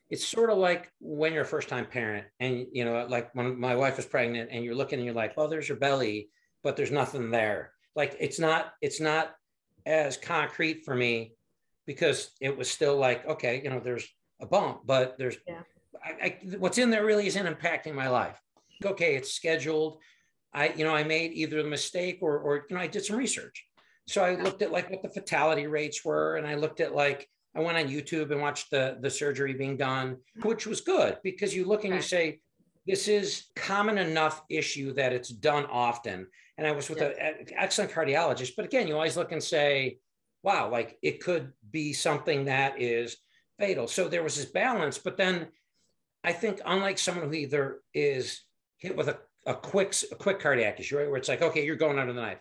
it's 0.10 0.26
sort 0.26 0.50
of 0.50 0.58
like 0.58 0.92
when 1.00 1.34
you're 1.34 1.44
a 1.44 1.46
first 1.46 1.70
time 1.70 1.86
parent 1.86 2.26
and 2.40 2.68
you 2.72 2.86
know 2.86 3.06
like 3.10 3.34
when 3.34 3.60
my 3.60 3.76
wife 3.76 3.98
was 3.98 4.06
pregnant 4.06 4.50
and 4.52 4.64
you're 4.64 4.76
looking 4.76 5.00
and 5.00 5.06
you're 5.06 5.16
like 5.16 5.36
well 5.38 5.48
there's 5.48 5.68
your 5.68 5.78
belly 5.78 6.30
but 6.62 6.76
there's 6.76 6.92
nothing 6.92 7.32
there 7.32 7.72
like 7.96 8.16
it's 8.20 8.38
not 8.38 8.74
it's 8.82 9.00
not 9.00 9.34
as 9.86 10.18
concrete 10.18 10.84
for 10.86 10.96
me 10.96 11.34
because 11.86 12.32
it 12.40 12.56
was 12.56 12.70
still 12.70 12.98
like, 12.98 13.26
okay, 13.28 13.62
you 13.64 13.70
know, 13.70 13.80
there's 13.80 14.08
a 14.42 14.46
bump, 14.46 14.82
but 14.86 15.18
there's 15.18 15.38
yeah. 15.48 15.62
I, 16.04 16.26
I, 16.26 16.40
what's 16.58 16.78
in 16.78 16.90
there 16.90 17.06
really 17.06 17.28
isn't 17.28 17.46
impacting 17.46 17.94
my 17.94 18.10
life. 18.10 18.40
Okay, 18.86 19.16
it's 19.16 19.34
scheduled. 19.34 19.98
I, 20.54 20.70
you 20.70 20.84
know, 20.84 20.96
I 20.96 21.04
made 21.04 21.34
either 21.34 21.60
a 21.60 21.64
mistake 21.64 22.20
or, 22.22 22.38
or 22.38 22.66
you 22.70 22.76
know, 22.76 22.82
I 22.82 22.88
did 22.88 23.06
some 23.06 23.18
research. 23.18 23.66
So 24.08 24.24
I 24.24 24.36
looked 24.36 24.62
at 24.62 24.72
like 24.72 24.90
what 24.90 25.02
the 25.02 25.10
fatality 25.10 25.68
rates 25.68 26.04
were, 26.04 26.36
and 26.36 26.46
I 26.46 26.56
looked 26.56 26.80
at 26.80 26.94
like 26.94 27.28
I 27.56 27.62
went 27.62 27.78
on 27.78 27.88
YouTube 27.88 28.32
and 28.32 28.42
watched 28.42 28.70
the 28.72 28.98
the 29.00 29.10
surgery 29.10 29.54
being 29.54 29.78
done, 29.78 30.16
mm-hmm. 30.16 30.48
which 30.48 30.68
was 30.68 30.82
good 30.82 31.18
because 31.24 31.56
you 31.56 31.66
look 31.66 31.86
and 31.86 31.94
you 31.94 32.02
say 32.02 32.40
this 32.86 33.08
is 33.08 33.46
common 33.56 33.98
enough 33.98 34.44
issue 34.50 34.94
that 34.94 35.14
it's 35.14 35.30
done 35.30 35.66
often. 35.68 36.28
And 36.58 36.68
I 36.68 36.72
was 36.72 36.90
with 36.90 37.00
yeah. 37.00 37.14
an 37.18 37.48
excellent 37.56 37.92
cardiologist, 37.92 38.52
but 38.56 38.66
again, 38.66 38.88
you 38.88 38.96
always 38.96 39.18
look 39.18 39.32
and 39.32 39.42
say, 39.42 39.98
wow, 40.44 40.70
like 40.70 40.98
it 41.02 41.24
could 41.24 41.54
be 41.72 41.94
something 41.94 42.46
that 42.46 42.80
is 42.80 43.18
fatal. 43.58 43.88
So 43.88 44.08
there 44.08 44.24
was 44.24 44.36
this 44.36 44.46
balance, 44.46 44.98
but 44.98 45.18
then 45.18 45.48
I 46.24 46.34
think 46.34 46.62
unlike 46.66 46.98
someone 46.98 47.28
who 47.28 47.34
either 47.34 47.80
is 47.94 48.42
hit 48.84 48.96
with 48.96 49.08
a, 49.08 49.18
a 49.48 49.56
quick 49.56 49.96
a 50.12 50.16
quick 50.16 50.40
cardiac 50.40 50.80
issue, 50.80 50.98
right, 50.98 51.10
where 51.10 51.18
it's 51.18 51.30
like, 51.30 51.42
okay, 51.42 51.66
you're 51.66 51.76
going 51.76 51.98
under 51.98 52.14
the 52.14 52.22
knife. 52.22 52.40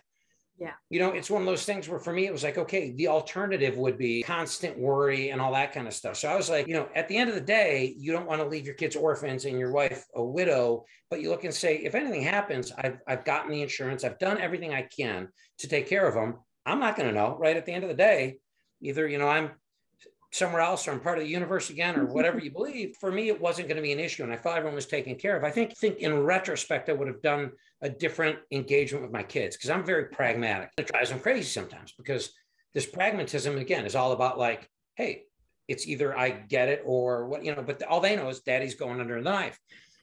Yeah. 0.59 0.73
You 0.89 0.99
know, 0.99 1.11
it's 1.11 1.31
one 1.31 1.41
of 1.41 1.47
those 1.47 1.65
things 1.65 1.89
where 1.89 1.99
for 1.99 2.13
me 2.13 2.27
it 2.27 2.31
was 2.31 2.43
like, 2.43 2.59
okay, 2.59 2.91
the 2.91 3.07
alternative 3.07 3.75
would 3.77 3.97
be 3.97 4.21
constant 4.21 4.77
worry 4.77 5.29
and 5.29 5.41
all 5.41 5.51
that 5.53 5.73
kind 5.73 5.87
of 5.87 5.93
stuff. 5.93 6.15
So 6.17 6.29
I 6.29 6.35
was 6.35 6.49
like, 6.49 6.67
you 6.67 6.75
know, 6.75 6.87
at 6.93 7.07
the 7.07 7.17
end 7.17 7.29
of 7.29 7.35
the 7.35 7.41
day, 7.41 7.95
you 7.97 8.11
don't 8.11 8.27
want 8.27 8.39
to 8.39 8.47
leave 8.47 8.65
your 8.65 8.75
kids 8.75 8.95
orphans 8.95 9.45
and 9.45 9.57
your 9.57 9.71
wife 9.71 10.05
a 10.13 10.23
widow, 10.23 10.85
but 11.09 11.21
you 11.21 11.31
look 11.31 11.43
and 11.43 11.53
say, 11.53 11.77
if 11.77 11.95
anything 11.95 12.21
happens, 12.21 12.71
I've 12.77 12.99
I've 13.07 13.25
gotten 13.25 13.51
the 13.51 13.63
insurance, 13.63 14.03
I've 14.03 14.19
done 14.19 14.39
everything 14.39 14.73
I 14.73 14.83
can 14.83 15.29
to 15.59 15.67
take 15.67 15.87
care 15.87 16.07
of 16.07 16.13
them. 16.13 16.35
I'm 16.65 16.79
not 16.79 16.97
going 16.97 17.09
to 17.09 17.15
know, 17.15 17.35
right? 17.39 17.57
At 17.57 17.65
the 17.65 17.73
end 17.73 17.83
of 17.83 17.89
the 17.89 17.95
day, 17.95 18.37
either, 18.81 19.07
you 19.07 19.17
know, 19.17 19.27
I'm 19.27 19.51
somewhere 20.33 20.61
else 20.61 20.87
or 20.87 20.91
I'm 20.91 20.99
part 20.99 21.19
of 21.19 21.23
the 21.23 21.29
universe 21.29 21.69
again 21.69 21.95
or 21.95 22.05
mm-hmm. 22.05 22.13
whatever 22.13 22.39
you 22.39 22.51
believe. 22.51 22.97
For 22.99 23.11
me, 23.11 23.29
it 23.29 23.39
wasn't 23.39 23.67
going 23.67 23.75
to 23.75 23.83
be 23.83 23.91
an 23.91 23.99
issue. 23.99 24.23
And 24.23 24.33
I 24.33 24.35
thought 24.35 24.57
everyone 24.57 24.75
was 24.75 24.87
taken 24.87 25.15
care 25.15 25.37
of. 25.37 25.43
I 25.43 25.51
think, 25.51 25.77
think 25.77 25.99
in 25.99 26.23
retrospect, 26.23 26.89
I 26.89 26.93
would 26.93 27.07
have 27.07 27.21
done 27.21 27.51
a 27.81 27.89
different 27.89 28.39
engagement 28.51 29.03
with 29.03 29.13
my 29.13 29.21
kids 29.21 29.55
because 29.55 29.69
I'm 29.69 29.85
very 29.85 30.05
pragmatic. 30.05 30.71
It 30.77 30.87
drives 30.87 31.11
them 31.11 31.19
crazy 31.19 31.43
sometimes 31.43 31.93
because 31.95 32.33
this 32.73 32.87
pragmatism, 32.87 33.57
again, 33.57 33.85
is 33.85 33.95
all 33.95 34.11
about 34.11 34.39
like, 34.39 34.67
hey, 34.95 35.25
it's 35.67 35.87
either 35.87 36.17
I 36.17 36.31
get 36.31 36.67
it 36.67 36.81
or 36.83 37.27
what, 37.27 37.45
you 37.45 37.55
know, 37.55 37.61
but 37.61 37.83
all 37.83 38.01
they 38.01 38.15
know 38.15 38.29
is 38.29 38.39
daddy's 38.39 38.75
going 38.75 38.99
under 38.99 39.15
the 39.15 39.29
knife. 39.29 39.59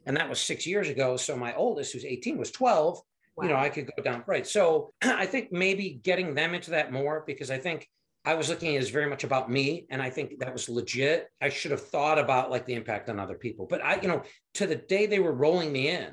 And 0.06 0.16
that 0.16 0.28
was 0.28 0.40
six 0.40 0.64
years 0.64 0.88
ago. 0.88 1.16
So 1.16 1.36
my 1.36 1.54
oldest, 1.54 1.92
who's 1.92 2.04
18, 2.04 2.38
was 2.38 2.52
12. 2.52 3.00
Wow. 3.36 3.44
You 3.44 3.50
know, 3.50 3.56
I 3.56 3.68
could 3.68 3.90
go 3.96 4.02
down 4.02 4.22
right. 4.28 4.46
So 4.46 4.92
I 5.02 5.26
think 5.26 5.50
maybe 5.50 6.00
getting 6.02 6.34
them 6.34 6.54
into 6.54 6.70
that 6.70 6.92
more 6.92 7.24
because 7.26 7.50
I 7.50 7.58
think 7.58 7.88
I 8.24 8.34
was 8.34 8.48
looking 8.48 8.70
at 8.70 8.74
it 8.74 8.82
as 8.82 8.90
very 8.90 9.08
much 9.08 9.24
about 9.24 9.50
me, 9.50 9.86
and 9.90 10.02
I 10.02 10.10
think 10.10 10.38
that 10.40 10.52
was 10.52 10.68
legit. 10.68 11.28
I 11.40 11.48
should 11.48 11.70
have 11.70 11.86
thought 11.86 12.18
about 12.18 12.50
like 12.50 12.66
the 12.66 12.74
impact 12.74 13.08
on 13.08 13.18
other 13.18 13.36
people, 13.36 13.66
but 13.66 13.82
I, 13.82 14.00
you 14.00 14.08
know, 14.08 14.22
to 14.54 14.66
the 14.66 14.76
day 14.76 15.06
they 15.06 15.20
were 15.20 15.32
rolling 15.32 15.72
me 15.72 15.88
in, 15.88 16.08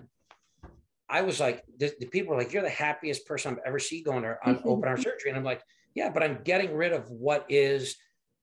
I 1.10 1.22
was 1.22 1.40
like, 1.40 1.64
the, 1.78 1.94
the 2.00 2.06
people 2.06 2.34
were 2.34 2.42
like, 2.42 2.54
"You're 2.54 2.64
the 2.64 2.70
happiest 2.70 3.26
person 3.26 3.54
I've 3.54 3.60
ever 3.66 3.80
seen 3.80 4.04
going 4.04 4.24
to, 4.24 4.38
on 4.46 4.62
open 4.66 4.88
heart 4.88 5.02
surgery," 5.02 5.30
and 5.30 5.38
I'm 5.38 5.44
like, 5.44 5.62
"Yeah, 5.96 6.10
but 6.10 6.24
I'm 6.24 6.40
getting 6.44 6.74
rid 6.74 6.94
of 6.94 7.10
what 7.12 7.46
is 7.50 7.98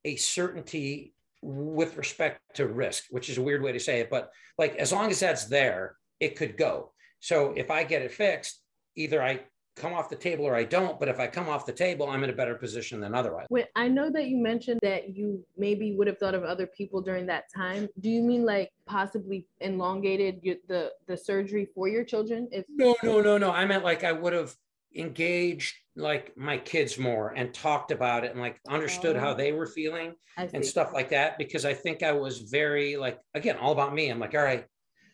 a 0.04 0.16
certainty 0.16 1.14
with 1.42 1.96
respect 1.96 2.40
to 2.54 2.66
risk, 2.66 3.04
which 3.10 3.28
is 3.28 3.38
a 3.38 3.42
weird 3.42 3.62
way 3.62 3.72
to 3.72 3.80
say 3.80 4.00
it, 4.00 4.10
but 4.10 4.30
like 4.58 4.76
as 4.76 4.92
long 4.92 5.10
as 5.10 5.20
that's 5.20 5.44
there, 5.44 5.96
it 6.20 6.36
could 6.36 6.56
go. 6.56 6.92
So 7.20 7.52
if 7.56 7.70
I 7.70 7.84
get 7.84 8.02
it 8.02 8.12
fixed, 8.12 8.60
either 8.96 9.22
I 9.22 9.40
come 9.76 9.92
off 9.92 10.08
the 10.08 10.16
table 10.16 10.44
or 10.44 10.54
I 10.54 10.64
don't. 10.64 10.98
But 10.98 11.08
if 11.08 11.18
I 11.18 11.26
come 11.26 11.48
off 11.48 11.66
the 11.66 11.72
table, 11.72 12.08
I'm 12.08 12.22
in 12.24 12.30
a 12.30 12.34
better 12.34 12.54
position 12.54 13.00
than 13.00 13.14
otherwise. 13.14 13.46
I 13.74 13.88
know 13.88 14.10
that 14.10 14.26
you 14.26 14.36
mentioned 14.36 14.80
that 14.82 15.16
you 15.16 15.44
maybe 15.56 15.92
would 15.92 16.06
have 16.06 16.18
thought 16.18 16.34
of 16.34 16.44
other 16.44 16.66
people 16.66 17.00
during 17.00 17.26
that 17.26 17.44
time. 17.54 17.88
Do 18.00 18.08
you 18.08 18.22
mean 18.22 18.44
like 18.44 18.70
possibly 18.86 19.46
elongated 19.60 20.40
the 20.68 20.92
the 21.06 21.16
surgery 21.16 21.68
for 21.74 21.88
your 21.88 22.04
children? 22.04 22.48
If 22.52 22.64
no, 22.68 22.94
no, 23.02 23.20
no, 23.20 23.38
no. 23.38 23.50
I 23.50 23.64
meant 23.66 23.84
like 23.84 24.04
I 24.04 24.12
would 24.12 24.32
have 24.32 24.54
engaged 24.94 25.74
like 25.96 26.36
my 26.36 26.56
kids 26.56 26.98
more 26.98 27.30
and 27.36 27.52
talked 27.52 27.90
about 27.90 28.24
it 28.24 28.30
and 28.30 28.40
like 28.40 28.60
understood 28.68 29.16
oh, 29.16 29.20
how 29.20 29.34
they 29.34 29.52
were 29.52 29.66
feeling 29.66 30.14
and 30.36 30.64
stuff 30.64 30.92
like 30.92 31.10
that 31.10 31.38
because 31.38 31.64
I 31.64 31.74
think 31.74 32.02
I 32.02 32.12
was 32.12 32.38
very 32.40 32.96
like 32.96 33.18
again 33.34 33.56
all 33.56 33.72
about 33.72 33.94
me. 33.94 34.08
I'm 34.08 34.20
like, 34.20 34.34
all 34.34 34.42
right, 34.42 34.64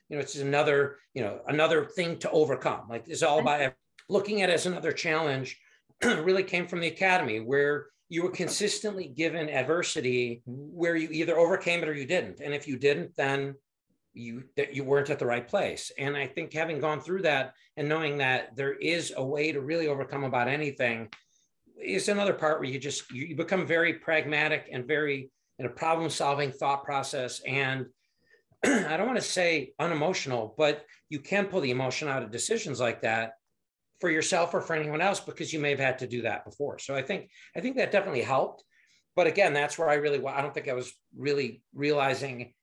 you 0.08 0.16
know, 0.16 0.20
it's 0.20 0.36
another 0.36 0.96
you 1.14 1.22
know 1.22 1.40
another 1.48 1.86
thing 1.86 2.18
to 2.18 2.30
overcome. 2.30 2.88
Like 2.88 3.04
it's 3.06 3.22
all 3.22 3.38
about 3.38 3.72
looking 4.10 4.42
at 4.42 4.50
it 4.50 4.54
as 4.54 4.66
another 4.66 4.92
challenge. 4.92 5.58
really 6.02 6.42
came 6.42 6.66
from 6.66 6.80
the 6.80 6.88
academy 6.88 7.40
where 7.40 7.86
you 8.08 8.22
were 8.22 8.30
consistently 8.30 9.06
given 9.06 9.48
adversity 9.48 10.42
where 10.46 10.96
you 10.96 11.08
either 11.12 11.38
overcame 11.38 11.82
it 11.82 11.88
or 11.88 11.94
you 11.94 12.06
didn't, 12.06 12.40
and 12.40 12.52
if 12.52 12.66
you 12.66 12.76
didn't, 12.76 13.14
then 13.16 13.54
you 14.12 14.42
that 14.56 14.74
you 14.74 14.82
weren't 14.82 15.10
at 15.10 15.18
the 15.18 15.26
right 15.26 15.46
place. 15.46 15.92
And 15.96 16.16
i 16.16 16.26
think 16.26 16.52
having 16.52 16.80
gone 16.80 17.00
through 17.00 17.22
that 17.22 17.54
and 17.76 17.88
knowing 17.88 18.18
that 18.18 18.56
there 18.56 18.72
is 18.72 19.12
a 19.16 19.24
way 19.24 19.52
to 19.52 19.60
really 19.60 19.86
overcome 19.86 20.24
about 20.24 20.48
anything 20.48 21.08
is 21.80 22.08
another 22.08 22.34
part 22.34 22.58
where 22.58 22.68
you 22.68 22.78
just 22.78 23.10
you 23.12 23.36
become 23.36 23.66
very 23.66 23.94
pragmatic 23.94 24.68
and 24.72 24.86
very 24.86 25.30
in 25.58 25.66
a 25.66 25.70
problem 25.70 26.10
solving 26.10 26.50
thought 26.50 26.84
process. 26.84 27.40
And 27.46 27.86
i 28.64 28.96
don't 28.96 29.06
want 29.06 29.18
to 29.18 29.24
say 29.24 29.72
unemotional 29.78 30.54
but 30.58 30.84
you 31.08 31.20
can 31.20 31.46
pull 31.46 31.60
the 31.60 31.70
emotion 31.70 32.08
out 32.08 32.22
of 32.22 32.32
decisions 32.32 32.80
like 32.80 33.02
that 33.02 33.34
for 34.00 34.10
yourself 34.10 34.54
or 34.54 34.60
for 34.60 34.74
anyone 34.74 35.00
else 35.00 35.20
because 35.20 35.52
you 35.52 35.60
may 35.60 35.70
have 35.70 35.78
had 35.78 35.98
to 35.98 36.06
do 36.06 36.22
that 36.22 36.44
before. 36.44 36.78
So 36.78 36.94
i 36.94 37.02
think 37.02 37.30
i 37.56 37.60
think 37.60 37.76
that 37.76 37.92
definitely 37.92 38.22
helped. 38.22 38.64
But 39.14 39.26
again 39.26 39.52
that's 39.52 39.78
where 39.78 39.88
i 39.88 39.94
really 39.94 40.24
i 40.26 40.40
don't 40.40 40.54
think 40.54 40.68
i 40.68 40.72
was 40.72 40.92
really 41.16 41.62
realizing 41.74 42.54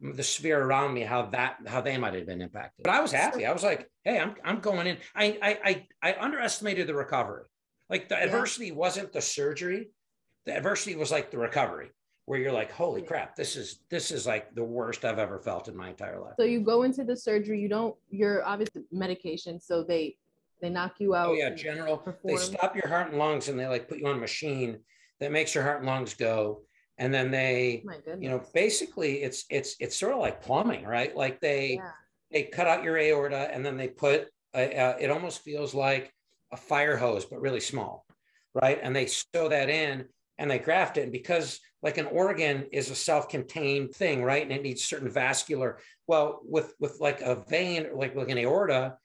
the 0.00 0.22
sphere 0.22 0.62
around 0.62 0.94
me 0.94 1.00
how 1.00 1.26
that 1.26 1.56
how 1.66 1.80
they 1.80 1.98
might 1.98 2.14
have 2.14 2.26
been 2.26 2.40
impacted. 2.40 2.84
But 2.84 2.94
i 2.94 3.00
was 3.00 3.12
happy. 3.12 3.44
I 3.44 3.52
was 3.52 3.62
like 3.62 3.90
hey 4.04 4.18
i'm, 4.18 4.34
I'm 4.44 4.60
going 4.60 4.86
in. 4.86 4.96
I, 5.14 5.38
I 5.42 5.86
i 6.02 6.10
i 6.10 6.16
underestimated 6.18 6.86
the 6.86 6.94
recovery. 6.94 7.44
Like 7.90 8.08
the 8.08 8.16
yeah. 8.16 8.24
adversity 8.24 8.72
wasn't 8.72 9.12
the 9.12 9.20
surgery. 9.20 9.90
The 10.46 10.56
adversity 10.56 10.96
was 10.96 11.10
like 11.10 11.30
the 11.30 11.38
recovery 11.38 11.90
where 12.28 12.38
you're 12.38 12.52
like 12.52 12.70
holy 12.70 13.00
crap 13.00 13.34
this 13.34 13.56
is 13.56 13.80
this 13.88 14.10
is 14.10 14.26
like 14.26 14.54
the 14.54 14.62
worst 14.62 15.02
i've 15.06 15.18
ever 15.18 15.38
felt 15.38 15.66
in 15.66 15.74
my 15.76 15.88
entire 15.88 16.20
life. 16.20 16.34
So 16.38 16.44
you 16.44 16.60
go 16.60 16.82
into 16.82 17.02
the 17.02 17.16
surgery 17.16 17.60
you 17.60 17.68
don't 17.68 17.94
you're 18.10 18.44
obviously 18.44 18.82
medication 18.92 19.58
so 19.58 19.82
they 19.82 20.16
they 20.60 20.70
knock 20.70 20.94
you 20.98 21.14
oh, 21.14 21.18
out 21.18 21.28
oh 21.28 21.32
yeah 21.34 21.50
general. 21.50 22.02
They 22.24 22.36
stop 22.36 22.74
your 22.74 22.88
heart 22.88 23.10
and 23.10 23.18
lungs 23.18 23.48
and 23.48 23.58
they 23.58 23.66
like 23.66 23.88
put 23.88 23.98
you 23.98 24.06
on 24.06 24.16
a 24.16 24.20
machine 24.20 24.78
that 25.20 25.32
makes 25.32 25.54
your 25.54 25.64
heart 25.64 25.78
and 25.78 25.86
lungs 25.86 26.14
go. 26.14 26.62
And 26.98 27.14
then 27.14 27.30
they 27.30 27.84
you 28.18 28.28
know 28.28 28.42
basically 28.54 29.22
it's 29.22 29.44
it's 29.50 29.76
it's 29.80 29.96
sort 29.96 30.12
of 30.12 30.20
like 30.20 30.42
plumbing 30.42 30.84
right? 30.84 31.14
Like 31.16 31.40
they 31.40 31.74
yeah. 31.74 31.90
they 32.32 32.44
cut 32.44 32.66
out 32.66 32.82
your 32.82 32.98
aorta 32.98 33.50
and 33.52 33.64
then 33.64 33.76
they 33.76 33.88
put 33.88 34.28
a, 34.54 34.72
a, 34.74 34.96
it 34.98 35.10
almost 35.10 35.42
feels 35.42 35.74
like 35.74 36.12
a 36.52 36.56
fire 36.56 36.96
hose 36.96 37.24
but 37.24 37.40
really 37.40 37.60
small 37.60 38.04
right? 38.54 38.80
And 38.82 38.96
they 38.96 39.06
sew 39.06 39.48
that 39.48 39.68
in 39.68 40.06
and 40.38 40.50
they 40.50 40.58
graft 40.58 40.96
it. 40.96 41.02
And 41.02 41.12
because 41.12 41.60
like 41.82 41.98
an 41.98 42.06
organ 42.06 42.66
is 42.72 42.90
a 42.90 42.94
self-contained 42.96 43.94
thing 43.94 44.24
right? 44.24 44.42
And 44.42 44.52
it 44.52 44.62
needs 44.62 44.82
certain 44.82 45.10
vascular 45.10 45.78
well 46.08 46.40
with 46.42 46.74
with 46.80 46.98
like 46.98 47.20
a 47.20 47.44
vein 47.48 47.86
like 47.94 48.16
like 48.16 48.30
an 48.30 48.38
aorta 48.38 48.96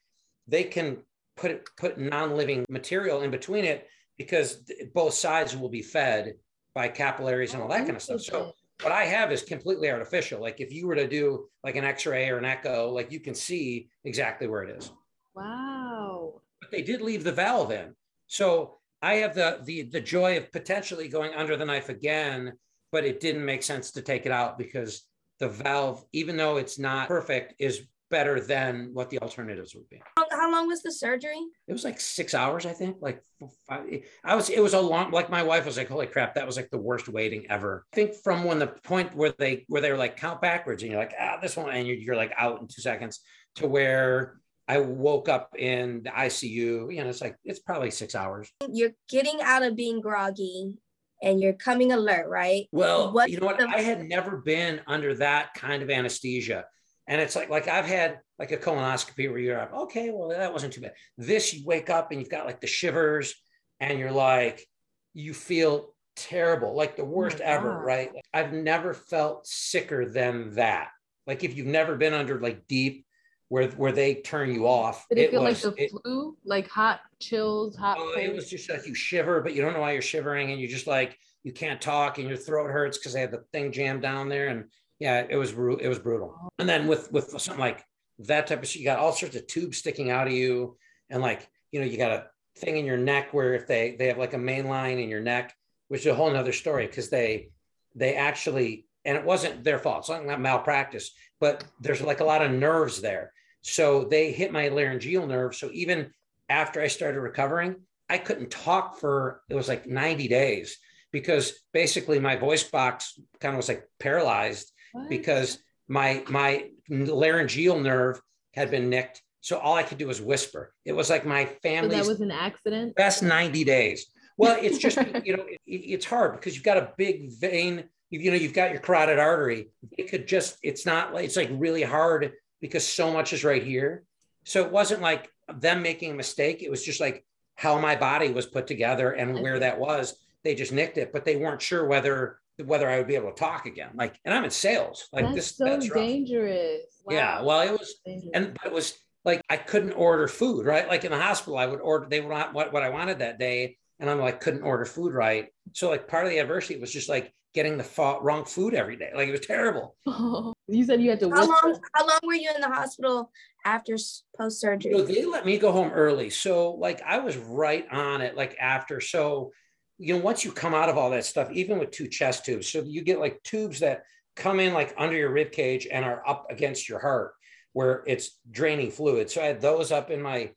they 0.46 0.64
can 0.64 0.98
put 1.36 1.50
it 1.50 1.68
put 1.76 1.98
non-living 1.98 2.64
material 2.68 3.22
in 3.22 3.30
between 3.30 3.64
it 3.64 3.88
because 4.18 4.62
both 4.94 5.14
sides 5.14 5.56
will 5.56 5.68
be 5.68 5.82
fed 5.82 6.34
by 6.74 6.88
capillaries 6.88 7.54
and 7.54 7.62
all 7.62 7.68
that 7.68 7.84
kind 7.84 7.96
of 7.96 8.02
stuff. 8.02 8.20
So 8.20 8.52
what 8.82 8.92
I 8.92 9.04
have 9.04 9.32
is 9.32 9.42
completely 9.42 9.90
artificial. 9.90 10.40
Like 10.40 10.60
if 10.60 10.72
you 10.72 10.86
were 10.86 10.96
to 10.96 11.08
do 11.08 11.46
like 11.62 11.76
an 11.76 11.84
X-ray 11.84 12.28
or 12.28 12.38
an 12.38 12.44
echo, 12.44 12.90
like 12.90 13.12
you 13.12 13.20
can 13.20 13.34
see 13.34 13.88
exactly 14.04 14.46
where 14.46 14.62
it 14.62 14.76
is. 14.76 14.90
Wow. 15.34 16.40
But 16.60 16.70
they 16.70 16.82
did 16.82 17.00
leave 17.00 17.24
the 17.24 17.32
valve 17.32 17.72
in. 17.72 17.94
So 18.26 18.78
I 19.02 19.14
have 19.16 19.34
the 19.34 19.60
the 19.64 19.82
the 19.82 20.00
joy 20.00 20.36
of 20.36 20.50
potentially 20.50 21.08
going 21.08 21.34
under 21.34 21.56
the 21.56 21.64
knife 21.64 21.88
again, 21.88 22.54
but 22.90 23.04
it 23.04 23.20
didn't 23.20 23.44
make 23.44 23.62
sense 23.62 23.90
to 23.92 24.02
take 24.02 24.26
it 24.26 24.32
out 24.32 24.58
because 24.58 25.02
the 25.40 25.48
valve, 25.48 26.04
even 26.12 26.36
though 26.36 26.56
it's 26.56 26.78
not 26.78 27.08
perfect, 27.08 27.54
is 27.58 27.82
better 28.10 28.40
than 28.40 28.90
what 28.92 29.10
the 29.10 29.18
alternatives 29.18 29.74
would 29.74 29.88
be. 29.88 30.00
How 30.44 30.52
long 30.52 30.68
was 30.68 30.82
the 30.82 30.92
surgery? 30.92 31.40
It 31.66 31.72
was 31.72 31.84
like 31.84 31.98
six 31.98 32.34
hours, 32.34 32.66
I 32.66 32.74
think. 32.74 32.98
Like 33.00 33.22
five, 33.66 33.86
I 34.22 34.34
was, 34.34 34.50
it 34.50 34.62
was 34.62 34.74
a 34.74 34.80
long. 34.80 35.10
Like 35.10 35.30
my 35.30 35.42
wife 35.42 35.64
was 35.64 35.78
like, 35.78 35.88
"Holy 35.88 36.06
crap, 36.06 36.34
that 36.34 36.46
was 36.46 36.56
like 36.56 36.68
the 36.68 36.76
worst 36.76 37.08
waiting 37.08 37.46
ever." 37.48 37.86
I 37.94 37.96
think 37.96 38.14
from 38.22 38.44
when 38.44 38.58
the 38.58 38.66
point 38.66 39.14
where 39.14 39.32
they 39.38 39.64
where 39.68 39.80
they 39.80 39.90
were 39.90 39.96
like 39.96 40.18
count 40.18 40.42
backwards, 40.42 40.82
and 40.82 40.92
you're 40.92 41.00
like, 41.00 41.14
"Ah, 41.18 41.38
this 41.40 41.56
one," 41.56 41.70
and 41.70 41.88
you're, 41.88 41.96
you're 41.96 42.16
like 42.16 42.34
out 42.36 42.60
in 42.60 42.68
two 42.68 42.82
seconds, 42.82 43.20
to 43.54 43.66
where 43.66 44.38
I 44.68 44.80
woke 44.80 45.30
up 45.30 45.56
in 45.56 46.02
the 46.02 46.10
ICU. 46.10 46.94
You 46.94 47.02
know, 47.02 47.08
it's 47.08 47.22
like 47.22 47.36
it's 47.42 47.60
probably 47.60 47.90
six 47.90 48.14
hours. 48.14 48.52
You're 48.70 48.92
getting 49.08 49.40
out 49.40 49.62
of 49.62 49.76
being 49.76 50.02
groggy 50.02 50.74
and 51.22 51.40
you're 51.40 51.54
coming 51.54 51.90
alert, 51.90 52.28
right? 52.28 52.66
Well, 52.70 53.12
what 53.12 53.30
you 53.30 53.40
know 53.40 53.46
what? 53.46 53.56
The- 53.56 53.66
I 53.66 53.80
had 53.80 54.04
never 54.06 54.36
been 54.36 54.82
under 54.86 55.14
that 55.14 55.54
kind 55.54 55.82
of 55.82 55.88
anesthesia. 55.88 56.66
And 57.06 57.20
it's 57.20 57.36
like, 57.36 57.50
like 57.50 57.68
I've 57.68 57.84
had 57.86 58.20
like 58.38 58.52
a 58.52 58.56
colonoscopy 58.56 59.30
where 59.30 59.38
you're 59.38 59.58
like, 59.58 59.72
okay, 59.72 60.10
well, 60.10 60.28
that 60.28 60.52
wasn't 60.52 60.72
too 60.72 60.80
bad. 60.80 60.94
This, 61.16 61.54
you 61.54 61.64
wake 61.64 61.90
up 61.90 62.10
and 62.10 62.20
you've 62.20 62.30
got 62.30 62.46
like 62.46 62.60
the 62.60 62.66
shivers 62.66 63.34
and 63.80 63.98
you're 63.98 64.12
like, 64.12 64.66
you 65.12 65.32
feel 65.32 65.94
terrible, 66.16 66.74
like 66.74 66.96
the 66.96 67.02
oh 67.02 67.06
worst 67.06 67.38
oh 67.40 67.44
ever, 67.44 67.78
right? 67.78 68.10
I've 68.32 68.52
never 68.52 68.94
felt 68.94 69.46
sicker 69.46 70.08
than 70.08 70.54
that. 70.54 70.88
Like 71.26 71.44
if 71.44 71.56
you've 71.56 71.66
never 71.66 71.96
been 71.96 72.12
under 72.12 72.40
like 72.40 72.66
deep 72.66 73.06
where 73.48 73.68
where 73.70 73.92
they 73.92 74.16
turn 74.16 74.52
you 74.52 74.66
off. 74.66 75.06
Did 75.08 75.18
it, 75.18 75.22
it 75.22 75.30
feel 75.30 75.44
was, 75.44 75.64
like 75.64 75.76
the 75.76 75.84
it, 75.84 75.90
flu, 75.90 76.36
like 76.44 76.68
hot 76.68 77.00
chills, 77.20 77.76
hot? 77.76 77.98
Oh, 78.00 78.14
it 78.18 78.34
was 78.34 78.50
just 78.50 78.68
like 78.68 78.86
you 78.86 78.94
shiver, 78.94 79.40
but 79.40 79.54
you 79.54 79.62
don't 79.62 79.74
know 79.74 79.80
why 79.80 79.92
you're 79.92 80.02
shivering, 80.02 80.50
and 80.50 80.60
you're 80.60 80.70
just 80.70 80.86
like 80.86 81.18
you 81.42 81.52
can't 81.52 81.80
talk, 81.80 82.18
and 82.18 82.26
your 82.26 82.36
throat 82.36 82.70
hurts 82.70 82.98
because 82.98 83.12
they 83.12 83.20
have 83.20 83.30
the 83.30 83.44
thing 83.52 83.70
jammed 83.70 84.02
down 84.02 84.28
there, 84.28 84.48
and 84.48 84.64
yeah, 84.98 85.24
it 85.28 85.36
was 85.36 85.52
it 85.52 85.88
was 85.88 85.98
brutal. 85.98 86.34
Oh. 86.42 86.48
And 86.58 86.68
then 86.68 86.86
with 86.86 87.12
with 87.12 87.30
something 87.40 87.60
like 87.60 87.84
that 88.20 88.46
type 88.46 88.62
of 88.62 88.68
shit, 88.68 88.80
you 88.80 88.86
got 88.86 88.98
all 88.98 89.12
sorts 89.12 89.36
of 89.36 89.46
tubes 89.46 89.78
sticking 89.78 90.10
out 90.10 90.26
of 90.26 90.32
you, 90.32 90.76
and 91.10 91.22
like 91.22 91.48
you 91.72 91.80
know, 91.80 91.86
you 91.86 91.98
got 91.98 92.12
a 92.12 92.26
thing 92.56 92.76
in 92.76 92.84
your 92.84 92.96
neck 92.96 93.34
where 93.34 93.54
if 93.54 93.66
they 93.66 93.96
they 93.98 94.08
have 94.08 94.18
like 94.18 94.34
a 94.34 94.38
main 94.38 94.66
line 94.66 94.98
in 94.98 95.08
your 95.08 95.20
neck, 95.20 95.54
which 95.88 96.02
is 96.02 96.06
a 96.06 96.14
whole 96.14 96.30
nother 96.30 96.52
story 96.52 96.86
because 96.86 97.10
they 97.10 97.50
they 97.94 98.14
actually 98.14 98.86
and 99.04 99.16
it 99.16 99.24
wasn't 99.24 99.64
their 99.64 99.78
fault. 99.78 100.08
It's 100.08 100.26
not 100.26 100.40
malpractice, 100.40 101.10
but 101.40 101.64
there's 101.80 102.00
like 102.00 102.20
a 102.20 102.24
lot 102.24 102.42
of 102.42 102.50
nerves 102.50 103.00
there. 103.00 103.32
So 103.62 104.04
they 104.04 104.32
hit 104.32 104.52
my 104.52 104.68
laryngeal 104.68 105.26
nerve. 105.26 105.54
So 105.54 105.70
even 105.72 106.10
after 106.48 106.80
I 106.80 106.88
started 106.88 107.20
recovering, 107.20 107.76
I 108.08 108.18
couldn't 108.18 108.50
talk 108.50 108.98
for 108.98 109.42
it 109.48 109.54
was 109.54 109.68
like 109.68 109.86
90 109.86 110.28
days 110.28 110.78
because 111.12 111.52
basically 111.72 112.18
my 112.18 112.36
voice 112.36 112.64
box 112.64 113.18
kind 113.40 113.54
of 113.54 113.58
was 113.58 113.68
like 113.68 113.88
paralyzed 113.98 114.70
what? 114.92 115.08
because 115.08 115.58
my 115.88 116.22
my 116.28 116.70
laryngeal 116.88 117.78
nerve 117.78 118.20
had 118.54 118.70
been 118.70 118.88
nicked. 118.88 119.22
So 119.40 119.58
all 119.58 119.74
I 119.74 119.82
could 119.82 119.98
do 119.98 120.06
was 120.06 120.20
whisper. 120.20 120.72
It 120.84 120.92
was 120.92 121.10
like 121.10 121.26
my 121.26 121.44
family. 121.62 121.90
So 121.90 122.02
that 122.02 122.08
was 122.08 122.20
an 122.20 122.30
accident. 122.30 122.94
Best 122.94 123.22
90 123.22 123.64
days. 123.64 124.06
Well, 124.36 124.56
it's 124.60 124.78
just 124.78 124.96
you 125.24 125.36
know 125.36 125.44
it, 125.46 125.60
it's 125.66 126.06
hard 126.06 126.32
because 126.32 126.54
you've 126.54 126.64
got 126.64 126.76
a 126.76 126.92
big 126.96 127.30
vein. 127.38 127.84
You 128.10 128.30
know 128.30 128.36
you've 128.36 128.54
got 128.54 128.70
your 128.70 128.80
carotid 128.80 129.18
artery. 129.18 129.70
It 129.92 130.10
could 130.10 130.26
just 130.26 130.56
it's 130.62 130.86
not 130.86 131.14
it's 131.20 131.36
like 131.36 131.50
really 131.52 131.82
hard 131.82 132.32
because 132.60 132.86
so 132.86 133.12
much 133.12 133.32
is 133.32 133.44
right 133.44 133.62
here. 133.62 134.04
So 134.44 134.64
it 134.64 134.72
wasn't 134.72 135.02
like 135.02 135.30
them 135.52 135.82
making 135.82 136.12
a 136.12 136.14
mistake. 136.14 136.62
It 136.62 136.70
was 136.70 136.84
just 136.84 137.00
like 137.00 137.24
how 137.56 137.78
my 137.78 137.96
body 137.96 138.30
was 138.30 138.46
put 138.46 138.66
together 138.66 139.12
and 139.12 139.40
where 139.40 139.58
that 139.58 139.78
was. 139.78 140.16
They 140.42 140.54
just 140.54 140.72
nicked 140.72 140.98
it, 140.98 141.12
but 141.12 141.24
they 141.24 141.36
weren't 141.36 141.62
sure 141.62 141.86
whether 141.86 142.38
whether 142.62 142.88
I 142.88 142.98
would 142.98 143.06
be 143.06 143.16
able 143.16 143.30
to 143.30 143.38
talk 143.38 143.66
again. 143.66 143.90
Like, 143.94 144.18
and 144.24 144.34
I'm 144.34 144.44
in 144.44 144.50
sales. 144.50 145.08
Like 145.12 145.24
that's 145.24 145.34
this, 145.34 145.56
so 145.56 145.64
that's 145.64 145.88
dangerous. 145.88 147.02
Wow. 147.04 147.14
Yeah. 147.14 147.42
Well, 147.42 147.60
it 147.60 147.72
was, 147.72 147.94
and 148.06 148.56
it 148.64 148.72
was 148.72 148.94
like 149.24 149.42
I 149.48 149.56
couldn't 149.56 149.92
order 149.92 150.28
food, 150.28 150.66
right? 150.66 150.88
Like 150.88 151.04
in 151.04 151.10
the 151.10 151.20
hospital, 151.20 151.58
I 151.58 151.66
would 151.66 151.80
order. 151.80 152.06
They 152.08 152.20
would 152.20 152.30
want 152.30 152.54
what, 152.54 152.72
what 152.72 152.82
I 152.82 152.90
wanted 152.90 153.18
that 153.20 153.38
day, 153.38 153.76
and 153.98 154.08
I'm 154.08 154.20
like 154.20 154.40
couldn't 154.40 154.62
order 154.62 154.84
food 154.84 155.12
right. 155.12 155.48
So 155.72 155.90
like 155.90 156.08
part 156.08 156.24
of 156.24 156.30
the 156.30 156.38
adversity 156.38 156.78
was 156.78 156.92
just 156.92 157.08
like 157.08 157.32
getting 157.54 157.78
the 157.78 157.84
fa- 157.84 158.18
wrong 158.20 158.44
food 158.44 158.74
every 158.74 158.96
day. 158.96 159.10
Like 159.14 159.28
it 159.28 159.32
was 159.32 159.46
terrible. 159.46 159.96
you 160.68 160.84
said 160.84 161.00
you 161.00 161.10
had 161.10 161.20
to. 161.20 161.30
How 161.30 161.46
long? 161.46 161.80
How 161.94 162.06
long 162.06 162.20
were 162.22 162.34
you 162.34 162.50
in 162.54 162.60
the 162.60 162.68
hospital 162.68 163.30
after 163.64 163.96
post 164.36 164.60
surgery? 164.60 164.92
So 164.92 165.02
they 165.02 165.24
let 165.24 165.46
me 165.46 165.58
go 165.58 165.72
home 165.72 165.90
early. 165.92 166.30
So 166.30 166.72
like 166.72 167.00
I 167.02 167.18
was 167.18 167.36
right 167.36 167.86
on 167.90 168.20
it. 168.20 168.36
Like 168.36 168.56
after 168.60 169.00
so 169.00 169.52
you 169.98 170.16
know, 170.16 170.22
once 170.22 170.44
you 170.44 170.52
come 170.52 170.74
out 170.74 170.88
of 170.88 170.98
all 170.98 171.10
that 171.10 171.24
stuff, 171.24 171.50
even 171.52 171.78
with 171.78 171.90
two 171.90 172.08
chest 172.08 172.44
tubes, 172.44 172.68
so 172.68 172.82
you 172.82 173.02
get 173.02 173.20
like 173.20 173.42
tubes 173.42 173.80
that 173.80 174.02
come 174.36 174.60
in 174.60 174.74
like 174.74 174.94
under 174.98 175.16
your 175.16 175.30
rib 175.30 175.52
cage 175.52 175.86
and 175.90 176.04
are 176.04 176.26
up 176.28 176.46
against 176.50 176.88
your 176.88 176.98
heart 176.98 177.34
where 177.72 178.02
it's 178.06 178.38
draining 178.50 178.90
fluid. 178.90 179.30
So 179.30 179.42
I 179.42 179.46
had 179.46 179.60
those 179.60 179.92
up 179.92 180.10
in 180.10 180.22
my 180.22 180.50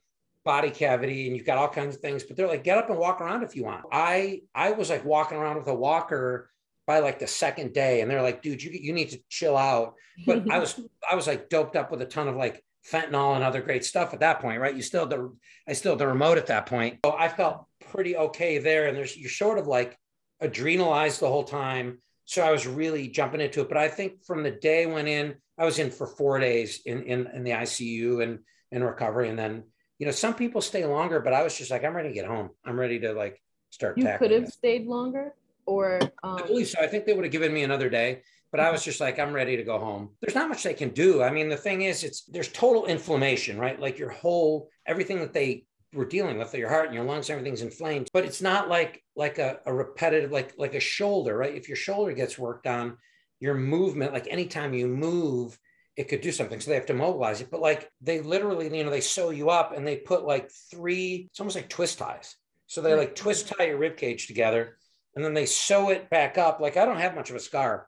body 0.43 0.69
cavity 0.69 1.27
and 1.27 1.35
you've 1.35 1.45
got 1.45 1.57
all 1.57 1.67
kinds 1.67 1.95
of 1.95 2.01
things, 2.01 2.23
but 2.23 2.37
they're 2.37 2.47
like, 2.47 2.63
get 2.63 2.77
up 2.77 2.89
and 2.89 2.97
walk 2.97 3.21
around 3.21 3.43
if 3.43 3.55
you 3.55 3.65
want. 3.65 3.83
I 3.91 4.41
I 4.55 4.71
was 4.71 4.89
like 4.89 5.03
walking 5.03 5.37
around 5.37 5.57
with 5.57 5.67
a 5.67 5.73
walker 5.73 6.49
by 6.85 6.99
like 6.99 7.19
the 7.19 7.27
second 7.27 7.73
day 7.73 8.01
and 8.01 8.09
they're 8.09 8.21
like, 8.21 8.41
dude, 8.41 8.63
you, 8.63 8.71
you 8.71 8.93
need 8.93 9.09
to 9.09 9.19
chill 9.29 9.57
out. 9.57 9.95
But 10.25 10.49
I 10.49 10.59
was 10.59 10.79
I 11.09 11.15
was 11.15 11.27
like 11.27 11.49
doped 11.49 11.75
up 11.75 11.91
with 11.91 12.01
a 12.01 12.05
ton 12.05 12.27
of 12.27 12.35
like 12.35 12.63
fentanyl 12.89 13.35
and 13.35 13.43
other 13.43 13.61
great 13.61 13.83
stuff 13.83 14.13
at 14.13 14.21
that 14.21 14.39
point, 14.39 14.61
right? 14.61 14.75
You 14.75 14.81
still 14.81 15.05
the 15.05 15.35
I 15.67 15.73
still 15.73 15.95
the 15.95 16.07
remote 16.07 16.37
at 16.37 16.47
that 16.47 16.65
point. 16.65 16.99
So 17.05 17.15
I 17.17 17.27
felt 17.27 17.66
pretty 17.89 18.15
okay 18.15 18.57
there. 18.57 18.87
And 18.87 18.97
there's 18.97 19.15
you're 19.15 19.29
sort 19.29 19.57
of 19.57 19.67
like 19.67 19.97
adrenalized 20.41 21.19
the 21.19 21.27
whole 21.27 21.43
time. 21.43 21.99
So 22.25 22.41
I 22.41 22.51
was 22.51 22.67
really 22.67 23.07
jumping 23.07 23.41
into 23.41 23.61
it. 23.61 23.69
But 23.69 23.77
I 23.77 23.87
think 23.87 24.23
from 24.25 24.43
the 24.43 24.51
day 24.51 24.83
I 24.83 24.87
went 24.87 25.07
in, 25.07 25.35
I 25.57 25.65
was 25.65 25.79
in 25.79 25.91
for 25.91 26.07
four 26.07 26.39
days 26.39 26.81
in 26.85 27.03
in, 27.03 27.27
in 27.33 27.43
the 27.43 27.51
ICU 27.51 28.23
and 28.23 28.39
in 28.71 28.83
recovery. 28.83 29.29
And 29.29 29.39
then, 29.39 29.63
you 29.99 30.05
know, 30.05 30.11
some 30.11 30.33
people 30.33 30.61
stay 30.61 30.85
longer, 30.85 31.19
but 31.19 31.33
I 31.33 31.43
was 31.43 31.57
just 31.57 31.71
like, 31.71 31.83
I'm 31.83 31.95
ready 31.95 32.09
to 32.09 32.15
get 32.15 32.25
home. 32.25 32.49
I'm 32.65 32.79
ready 32.79 32.99
to 32.99 33.13
like 33.13 33.41
start. 33.69 33.97
You 33.97 34.13
could 34.17 34.31
have 34.31 34.49
stayed 34.49 34.85
longer 34.85 35.33
or 35.65 35.99
um... 36.23 36.37
I 36.37 36.47
believe 36.47 36.67
so. 36.67 36.79
I 36.81 36.87
think 36.87 37.05
they 37.05 37.13
would 37.13 37.25
have 37.25 37.31
given 37.31 37.53
me 37.53 37.63
another 37.63 37.89
day 37.89 38.21
but 38.51 38.59
I 38.61 38.71
was 38.71 38.83
just 38.83 39.01
like, 39.01 39.19
I'm 39.19 39.33
ready 39.33 39.57
to 39.57 39.63
go 39.63 39.77
home. 39.77 40.09
There's 40.21 40.35
not 40.35 40.49
much 40.49 40.63
they 40.63 40.73
can 40.73 40.89
do. 40.89 41.21
I 41.21 41.31
mean, 41.31 41.49
the 41.49 41.57
thing 41.57 41.81
is, 41.81 42.03
it's 42.03 42.23
there's 42.23 42.47
total 42.47 42.85
inflammation, 42.85 43.57
right? 43.57 43.79
Like 43.79 43.99
your 43.99 44.09
whole 44.09 44.69
everything 44.85 45.19
that 45.19 45.33
they 45.33 45.65
were 45.93 46.05
dealing 46.05 46.37
with, 46.37 46.53
your 46.53 46.69
heart 46.69 46.87
and 46.87 46.95
your 46.95 47.03
lungs, 47.03 47.29
everything's 47.29 47.61
inflamed. 47.61 48.09
But 48.13 48.25
it's 48.25 48.41
not 48.41 48.69
like 48.69 49.03
like 49.15 49.37
a, 49.39 49.59
a 49.65 49.73
repetitive, 49.73 50.31
like 50.31 50.53
like 50.57 50.75
a 50.75 50.79
shoulder, 50.79 51.37
right? 51.37 51.55
If 51.55 51.67
your 51.67 51.77
shoulder 51.77 52.13
gets 52.13 52.37
worked 52.37 52.67
on, 52.67 52.97
your 53.39 53.55
movement, 53.55 54.13
like 54.13 54.27
anytime 54.29 54.73
you 54.73 54.87
move, 54.87 55.57
it 55.95 56.07
could 56.07 56.21
do 56.21 56.31
something. 56.31 56.59
So 56.59 56.69
they 56.69 56.75
have 56.75 56.85
to 56.87 56.93
mobilize 56.93 57.41
it. 57.41 57.51
But 57.51 57.61
like 57.61 57.91
they 58.01 58.21
literally, 58.21 58.75
you 58.75 58.83
know, 58.83 58.89
they 58.89 59.01
sew 59.01 59.31
you 59.31 59.49
up 59.49 59.75
and 59.75 59.85
they 59.85 59.97
put 59.97 60.25
like 60.25 60.51
three, 60.71 61.27
it's 61.29 61.39
almost 61.39 61.55
like 61.55 61.69
twist 61.69 61.99
ties. 61.99 62.35
So 62.67 62.81
they 62.81 62.91
hmm. 62.91 62.99
like 62.99 63.15
twist 63.15 63.47
tie 63.47 63.67
your 63.67 63.77
rib 63.77 63.97
cage 63.97 64.27
together 64.27 64.77
and 65.15 65.25
then 65.25 65.33
they 65.33 65.47
sew 65.47 65.89
it 65.89 66.09
back 66.09 66.37
up. 66.37 66.59
Like 66.59 66.77
I 66.77 66.85
don't 66.85 66.99
have 66.99 67.15
much 67.15 67.29
of 67.29 67.35
a 67.35 67.39
scar, 67.39 67.87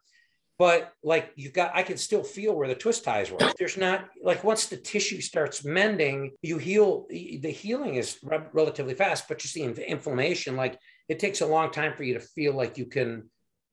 but 0.60 0.92
like 1.04 1.32
you've 1.36 1.54
got 1.54 1.72
i 1.74 1.82
can 1.82 1.98
still 1.98 2.22
feel 2.22 2.54
where 2.54 2.68
the 2.68 2.76
twist 2.76 3.04
ties 3.04 3.32
were. 3.32 3.40
There's 3.58 3.78
not 3.78 4.10
like 4.22 4.44
once 4.44 4.68
the 4.68 4.78
tissue 4.78 5.22
starts 5.22 5.66
mending 5.66 6.34
you 6.44 6.60
heal 6.60 7.08
the 7.10 7.50
healing 7.50 7.96
is 7.96 8.20
re- 8.22 8.46
relatively 8.54 8.94
fast 8.94 9.28
but 9.28 9.40
just 9.40 9.56
the 9.56 9.90
inflammation 9.90 10.56
like 10.56 10.78
it 11.08 11.18
takes 11.18 11.42
a 11.42 11.48
long 11.48 11.72
time 11.72 11.94
for 11.94 12.04
you 12.04 12.14
to 12.14 12.20
feel 12.20 12.54
like 12.54 12.78
you 12.78 12.86
can 12.86 13.30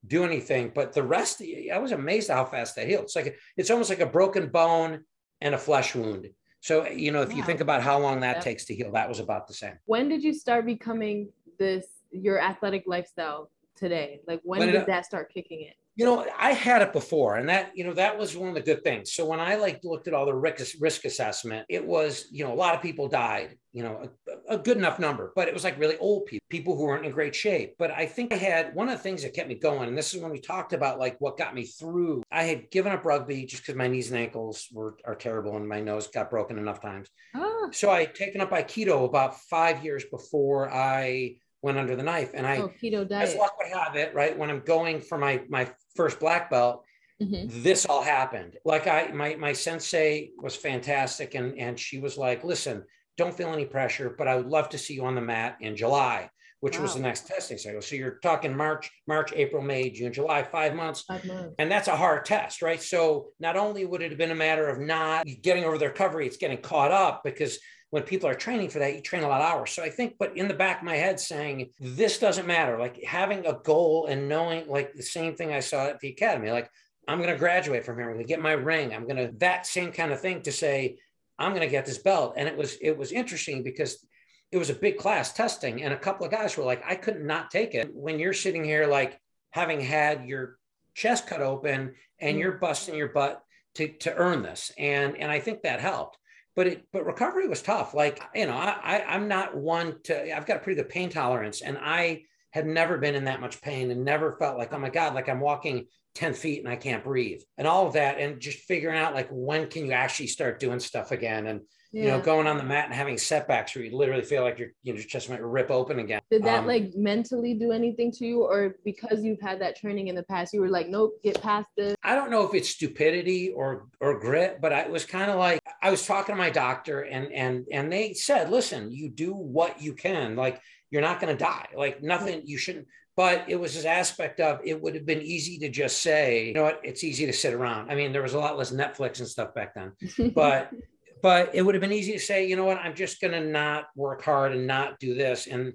do 0.07 0.25
anything 0.25 0.71
but 0.75 0.95
the 0.95 1.03
rest 1.03 1.43
i 1.73 1.79
was 1.79 1.93
amazed 1.93 2.31
how 2.31 2.45
fast 2.45 2.77
that 2.77 2.87
healed. 2.87 3.05
It's 3.05 3.17
like 3.17 3.37
it's 3.57 3.71
almost 3.71 3.91
like 3.91 4.01
a 4.01 4.07
broken 4.07 4.49
bone 4.49 5.05
and 5.41 5.55
a 5.55 5.59
flesh 5.59 5.95
wound. 5.95 6.29
So 6.61 6.87
you 6.87 7.11
know 7.11 7.23
if 7.23 7.31
wow. 7.31 7.37
you 7.37 7.43
think 7.43 7.61
about 7.61 7.83
how 7.83 7.99
long 7.99 8.21
that 8.21 8.41
takes 8.41 8.65
to 8.67 8.75
heal 8.75 8.93
that 8.93 9.09
was 9.09 9.19
about 9.19 9.49
the 9.49 9.55
same. 9.55 9.75
When 9.85 10.09
did 10.09 10.23
you 10.23 10.33
start 10.33 10.65
becoming 10.65 11.31
this 11.59 11.87
your 12.13 12.41
athletic 12.41 12.85
lifestyle 12.87 13.51
today? 13.75 14.21
Like 14.29 14.41
when, 14.45 14.61
when 14.61 14.69
did 14.69 14.83
it, 14.83 14.87
that 14.87 15.05
start 15.05 15.33
kicking 15.35 15.63
in 15.63 15.73
you 15.97 16.05
know 16.05 16.27
i 16.39 16.53
had 16.53 16.83
it 16.83 16.93
before 16.93 17.37
and 17.37 17.49
that 17.49 17.73
you 17.75 17.83
know 17.83 17.95
that 17.95 18.17
was 18.17 18.37
one 18.37 18.51
of 18.51 18.55
the 18.55 18.61
good 18.61 18.85
things. 18.85 19.13
So 19.13 19.25
when 19.25 19.41
i 19.41 19.57
like 19.57 19.81
looked 19.83 20.07
at 20.07 20.15
all 20.15 20.27
the 20.27 20.35
risk, 20.35 20.77
risk 20.79 21.05
assessment 21.05 21.67
it 21.69 21.85
was 21.85 22.29
you 22.31 22.45
know 22.45 22.53
a 22.53 22.55
lot 22.55 22.75
of 22.75 22.83
people 22.83 23.09
died 23.09 23.57
you 23.73 23.83
know 23.83 24.09
a, 24.49 24.55
a, 24.55 24.59
good 24.59 24.77
enough 24.77 24.99
number 24.99 25.33
but 25.35 25.49
it 25.49 25.55
was 25.55 25.65
like 25.65 25.79
really 25.79 25.97
old 25.99 26.27
people 26.27 26.45
people 26.49 26.77
who 26.77 26.85
weren't 26.85 27.05
in 27.05 27.13
great 27.13 27.35
shape. 27.35 27.75
But 27.79 27.91
i 27.91 28.07
think 28.07 28.33
i 28.33 28.37
had 28.37 28.75
one 28.75 28.89
of 28.89 28.97
the 28.97 29.03
things 29.03 29.23
that 29.23 29.35
kept 29.35 29.49
me 29.49 29.55
going 29.55 29.89
and 29.89 29.97
this 29.97 30.15
is 30.15 30.21
when 30.21 30.31
we 30.31 30.41
talked 30.41 30.73
about 30.73 30.99
like 30.99 31.17
what 31.19 31.39
got 31.39 31.55
me 31.55 31.65
through 31.65 32.23
i 32.31 32.45
had 32.45 32.71
given 32.71 32.93
up 32.93 33.05
rugby 33.05 33.47
just 33.47 33.63
because 33.63 33.75
my 33.75 33.89
knees 33.89 34.11
and 34.11 34.21
ankles 34.21 34.69
were 34.73 34.97
are 35.05 35.15
terrible 35.15 35.57
and 35.57 35.69
my 35.69 35.81
nose 35.81 36.09
got 36.09 36.31
broken 36.31 36.59
enough 36.59 36.81
times. 36.81 37.09
Oh. 37.35 37.71
so 37.73 37.91
i 37.91 38.01
had 38.01 38.15
taken 38.15 38.41
up 38.41 38.51
aikido 38.51 39.05
about 39.05 39.41
five 39.41 39.83
years 39.83 40.05
before 40.11 40.71
i 40.71 41.37
went 41.63 41.79
under 41.79 41.97
the 41.97 42.03
knife. 42.03 42.33
And 42.35 42.47
I, 42.47 42.59
oh, 42.59 42.73
keto 42.83 43.09
diet. 43.09 43.29
as 43.29 43.37
luck 43.37 43.57
would 43.59 43.73
have 43.73 43.97
it, 43.97 44.15
right 44.15 44.37
when 44.37 44.51
I'm 44.51 44.61
going 44.61 45.01
for 45.01 45.19
my 45.19 45.43
my 45.49 45.71
first 45.95 46.21
black 46.21 46.51
belt, 46.51 46.85
mm-hmm. 47.23 47.63
this 47.63 47.87
all 47.87 48.03
happened. 48.03 48.57
Like 48.65 48.87
I, 48.87 49.09
my 49.09 49.37
my 49.37 49.53
sensei 49.53 50.31
was 50.39 50.57
fantastic, 50.57 51.35
and 51.35 51.59
and 51.59 51.79
she 51.79 51.99
was 51.99 52.17
like, 52.17 52.45
"Listen, 52.45 52.85
don't 53.17 53.37
feel 53.37 53.53
any 53.53 53.65
pressure, 53.65 54.15
but 54.17 54.29
I 54.29 54.37
would 54.37 54.47
love 54.47 54.69
to 54.71 54.79
see 54.79 54.95
you 54.95 55.05
on 55.05 55.15
the 55.15 55.21
mat 55.21 55.57
in 55.61 55.77
July." 55.77 56.31
Which 56.61 56.79
wow. 56.79 56.85
was 56.85 56.95
the 56.95 57.01
next 57.01 57.27
testing 57.27 57.59
cycle. 57.59 57.83
So 57.83 57.97
you're 57.97 58.19
talking 58.23 58.57
March, 58.57 58.91
March, 59.07 59.31
April, 59.37 59.63
May, 59.63 59.91
June, 59.91 60.11
July, 60.11 60.43
five 60.43 60.75
months. 60.75 61.03
Five 61.03 61.25
months. 61.27 61.55
And 61.59 61.71
that's 61.71 61.87
a 61.87 61.95
hard 61.95 62.25
test, 62.25 62.63
right? 62.63 62.83
So 62.83 63.29
not 63.39 63.57
only 63.57 63.85
would 63.85 64.01
it 64.01 64.11
have 64.11 64.19
been 64.19 64.31
a 64.31 64.35
matter 64.35 64.67
of 64.67 64.81
not 64.81 65.27
getting 65.43 65.65
over 65.65 65.77
the 65.77 65.89
recovery, 65.89 66.27
it's 66.27 66.39
getting 66.39 66.57
caught 66.57 66.93
up 66.93 67.23
because 67.25 67.59
when 67.97 68.03
people 68.03 68.29
are 68.29 68.35
training 68.35 68.69
for 68.69 68.79
that, 68.79 68.95
you 68.95 69.01
train 69.01 69.23
a 69.23 69.29
lot 69.29 69.41
of 69.41 69.47
hours. 69.51 69.71
So 69.71 69.83
I 69.83 69.89
think, 69.89 70.17
but 70.19 70.37
in 70.37 70.49
the 70.49 70.53
back 70.55 70.81
of 70.81 70.85
my 70.85 70.97
head 70.97 71.19
saying, 71.19 71.71
this 71.81 72.19
doesn't 72.19 72.47
matter, 72.47 72.79
like 72.79 73.03
having 73.03 73.47
a 73.47 73.55
goal 73.65 74.05
and 74.05 74.29
knowing 74.29 74.69
like 74.69 74.93
the 74.93 75.03
same 75.03 75.35
thing 75.35 75.51
I 75.51 75.61
saw 75.61 75.87
at 75.87 76.01
the 76.01 76.11
academy, 76.11 76.51
like 76.51 76.71
I'm 77.09 77.17
going 77.17 77.31
to 77.31 77.39
graduate 77.39 77.87
from 77.87 77.97
here. 77.97 78.11
I'm 78.11 78.17
going 78.17 78.27
to 78.27 78.29
get 78.29 78.43
my 78.43 78.53
ring. 78.53 78.93
I'm 78.93 79.05
going 79.05 79.17
to, 79.17 79.33
that 79.39 79.67
same 79.67 79.93
kind 79.93 80.13
of 80.13 80.21
thing 80.21 80.43
to 80.43 80.53
say, 80.53 80.99
I'm 81.39 81.53
going 81.53 81.63
to 81.63 81.71
get 81.71 81.87
this 81.87 81.97
belt. 81.97 82.35
And 82.37 82.47
it 82.47 82.55
was, 82.55 82.77
it 82.83 82.99
was 82.99 83.13
interesting 83.13 83.63
because 83.63 84.05
it 84.53 84.59
was 84.59 84.69
a 84.69 84.75
big 84.75 84.99
class 84.99 85.33
testing 85.33 85.83
and 85.83 85.95
a 85.95 85.99
couple 85.99 86.27
of 86.27 86.33
guys 86.33 86.55
were 86.55 86.65
like, 86.65 86.85
I 86.87 86.97
could 86.97 87.25
not 87.25 87.51
take 87.51 87.73
it. 87.75 87.89
When 87.95 88.19
you're 88.19 88.35
sitting 88.35 88.63
here, 88.63 88.87
like 88.87 89.19
having 89.53 89.81
had 89.81 90.27
your 90.27 90.59
chest 90.93 91.27
cut 91.27 91.41
open 91.41 91.95
and 92.21 92.33
mm-hmm. 92.33 92.39
you're 92.41 92.59
busting 92.59 92.95
your 92.95 93.09
butt 93.09 93.43
to, 93.77 93.89
to 93.89 94.15
earn 94.15 94.43
this. 94.43 94.71
And, 94.77 95.17
and 95.17 95.31
I 95.33 95.41
think 95.41 95.63
that 95.63 95.81
helped 95.81 96.19
but 96.57 96.67
it 96.67 96.87
but 96.93 97.07
recovery 97.07 97.47
was 97.47 97.63
tough. 97.63 97.95
Like 97.95 98.21
you 98.35 98.47
know 98.47 98.55
i 98.55 99.05
i'm 99.07 99.29
not 99.29 99.57
one 99.57 100.01
to 100.05 100.37
i've 100.37 100.47
got 100.47 100.57
a 100.57 100.61
pretty 100.61 100.81
good 100.81 100.89
pain 100.89 101.11
tolerance 101.11 101.61
and 101.61 101.79
i 101.81 102.23
had 102.57 102.67
never 102.67 102.97
been 102.97 103.15
in 103.15 103.25
that 103.25 103.39
much 103.39 103.61
pain 103.61 103.91
and 103.91 104.03
never 104.03 104.35
felt 104.39 104.57
like 104.57 104.73
oh 104.73 104.79
my 104.79 104.89
god 104.89 105.15
like 105.15 105.29
i'm 105.29 105.41
walking 105.41 105.85
10 106.15 106.33
feet 106.33 106.61
and 106.61 106.69
i 106.73 106.75
can't 106.75 107.05
breathe 107.05 107.43
and 107.59 107.69
all 107.69 107.87
of 107.87 107.93
that 107.93 108.19
and 108.19 108.41
just 108.41 108.61
figuring 108.61 108.99
out 108.99 109.13
like 109.13 109.29
when 109.31 109.69
can 109.69 109.85
you 109.85 109.93
actually 109.93 110.27
start 110.27 110.59
doing 110.59 110.81
stuff 110.81 111.11
again 111.13 111.47
and 111.47 111.61
yeah. 111.97 112.03
you 112.05 112.09
know, 112.11 112.21
going 112.21 112.47
on 112.47 112.59
the 112.59 112.63
mat 112.63 112.87
and 112.87 112.95
having 112.95 113.17
setbacks 113.17 113.75
where 113.75 113.85
you 113.85 113.97
literally 113.97 114.23
feel 114.23 114.43
like 114.43 114.59
your 114.59 114.69
you 114.83 114.93
know, 114.93 114.99
your 114.99 115.09
chest 115.09 115.31
might 115.31 115.43
rip 115.43 115.71
open 115.71 115.99
again. 115.99 116.21
Did 116.31 116.45
that 116.45 116.61
um, 116.61 116.67
like 116.67 116.95
mentally 116.95 117.55
do 117.55 117.73
anything 117.73 118.13
to 118.13 118.27
you, 118.27 118.43
or 118.43 118.77
because 118.85 119.25
you've 119.25 119.41
had 119.41 119.61
that 119.63 119.77
training 119.77 120.09
in 120.09 120.15
the 120.15 120.23
past, 120.25 120.53
you 120.53 120.61
were 120.61 120.69
like, 120.69 120.89
nope, 120.89 121.15
get 121.25 121.41
past 121.41 121.69
this? 121.77 121.95
I 122.03 122.15
don't 122.15 122.31
know 122.31 122.47
if 122.47 122.55
it's 122.55 122.69
stupidity 122.69 123.51
or 123.51 123.87
or 124.01 124.21
grit, 124.21 124.61
but 124.61 124.73
I 124.73 124.89
was 124.89 125.05
kind 125.05 125.31
of 125.31 125.39
like 125.39 125.61
I 125.83 125.91
was 125.91 126.07
talking 126.07 126.35
to 126.35 126.39
my 126.39 126.51
doctor, 126.51 127.01
and 127.01 127.33
and 127.33 127.67
and 127.73 127.91
they 127.91 128.13
said, 128.13 128.51
listen, 128.51 128.93
you 128.93 129.09
do 129.09 129.33
what 129.33 129.81
you 129.81 129.95
can, 129.95 130.37
like 130.37 130.61
you're 130.91 131.03
not 131.03 131.21
going 131.21 131.37
to 131.37 131.45
die, 131.45 131.69
like 131.77 132.03
nothing, 132.03 132.43
you 132.45 132.59
shouldn't. 132.59 132.87
But 133.17 133.47
it 133.49 133.57
was 133.57 133.75
this 133.75 133.87
aspect 133.87 134.41
of 134.41 134.61
it 134.63 134.81
would 134.81 134.95
have 134.95 135.07
been 135.07 135.23
easy 135.23 135.59
to 135.61 135.71
just 135.71 136.03
say, 136.03 136.49
you 136.49 136.55
know 136.55 136.65
what, 136.65 136.81
it's 136.85 137.03
easy 137.03 137.25
to 137.27 137.33
sit 137.33 137.55
around. 137.55 137.91
I 137.91 137.95
mean, 137.95 138.13
there 138.13 138.23
was 138.23 138.35
a 138.35 138.39
lot 138.39 138.59
less 138.59 138.73
Netflix 138.73 139.21
and 139.21 139.29
stuff 139.29 139.55
back 139.55 139.75
then, 139.75 139.93
but 140.35 140.71
but 141.23 141.55
it 141.55 141.63
would 141.63 141.75
have 141.75 141.81
been 141.81 141.93
easy 141.93 142.13
to 142.13 142.19
say, 142.19 142.47
you 142.47 142.57
know 142.57 142.65
what, 142.65 142.79
I'm 142.79 142.95
just 142.95 143.21
going 143.21 143.33
to 143.33 143.41
not 143.41 143.87
work 143.97 144.23
hard 144.23 144.53
and 144.53 144.67
not 144.67 144.99
do 145.01 145.15
this. 145.15 145.47
And 145.47 145.73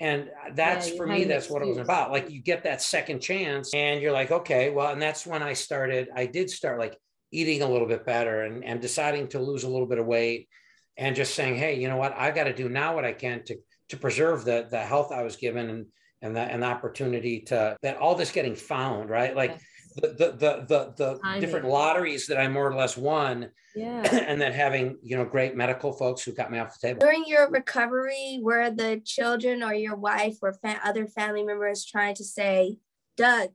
and 0.00 0.30
that's 0.54 0.90
yeah, 0.90 0.96
for 0.96 1.06
me, 1.06 1.24
that's 1.24 1.50
what 1.50 1.60
it 1.62 1.68
was 1.68 1.76
about. 1.76 2.10
Like 2.10 2.30
you 2.30 2.40
get 2.40 2.64
that 2.64 2.80
second 2.80 3.20
chance 3.20 3.74
and 3.74 4.00
you're 4.00 4.12
like, 4.12 4.30
okay, 4.30 4.70
well, 4.70 4.92
and 4.92 5.00
that's 5.00 5.26
when 5.26 5.42
I 5.42 5.52
started, 5.52 6.08
I 6.16 6.24
did 6.24 6.48
start 6.48 6.78
like 6.78 6.96
eating 7.30 7.60
a 7.60 7.70
little 7.70 7.86
bit 7.86 8.06
better 8.06 8.42
and, 8.42 8.64
and 8.64 8.80
deciding 8.80 9.28
to 9.28 9.38
lose 9.38 9.62
a 9.62 9.68
little 9.68 9.86
bit 9.86 9.98
of 9.98 10.06
weight 10.06 10.48
and 10.96 11.14
just 11.14 11.34
saying, 11.34 11.56
hey, 11.56 11.78
you 11.78 11.88
know 11.88 11.98
what, 11.98 12.14
I've 12.16 12.34
got 12.34 12.44
to 12.44 12.54
do 12.54 12.70
now 12.70 12.94
what 12.94 13.04
I 13.04 13.12
can 13.12 13.44
to 13.44 13.56
to 13.90 13.96
preserve 13.96 14.44
the 14.44 14.66
the 14.70 14.80
health 14.80 15.12
I 15.12 15.22
was 15.22 15.36
given 15.36 15.70
and 15.70 15.86
and 16.22 16.36
the, 16.36 16.40
and 16.40 16.62
the 16.62 16.66
opportunity 16.66 17.40
to 17.40 17.76
that 17.82 17.96
all 17.96 18.14
this 18.14 18.32
getting 18.32 18.54
found, 18.54 19.10
right? 19.10 19.34
Like 19.34 19.52
yes 19.52 19.64
the 19.96 20.08
the 20.08 20.64
the 20.68 20.94
the, 20.96 21.40
different 21.40 21.66
lotteries 21.66 22.26
that 22.26 22.38
I 22.38 22.48
more 22.48 22.68
or 22.68 22.74
less 22.74 22.96
won. 22.96 23.50
Yeah. 23.74 24.02
and 24.12 24.40
then 24.40 24.52
having, 24.52 24.98
you 25.02 25.16
know, 25.16 25.24
great 25.24 25.54
medical 25.56 25.92
folks 25.92 26.22
who 26.22 26.32
got 26.32 26.50
me 26.50 26.58
off 26.58 26.78
the 26.78 26.88
table. 26.88 27.00
During 27.00 27.24
your 27.26 27.48
recovery, 27.50 28.40
were 28.42 28.70
the 28.70 29.00
children 29.04 29.62
or 29.62 29.74
your 29.74 29.96
wife 29.96 30.38
or 30.42 30.54
fa- 30.54 30.80
other 30.84 31.06
family 31.06 31.44
members 31.44 31.84
trying 31.84 32.16
to 32.16 32.24
say, 32.24 32.78
Doug, 33.16 33.50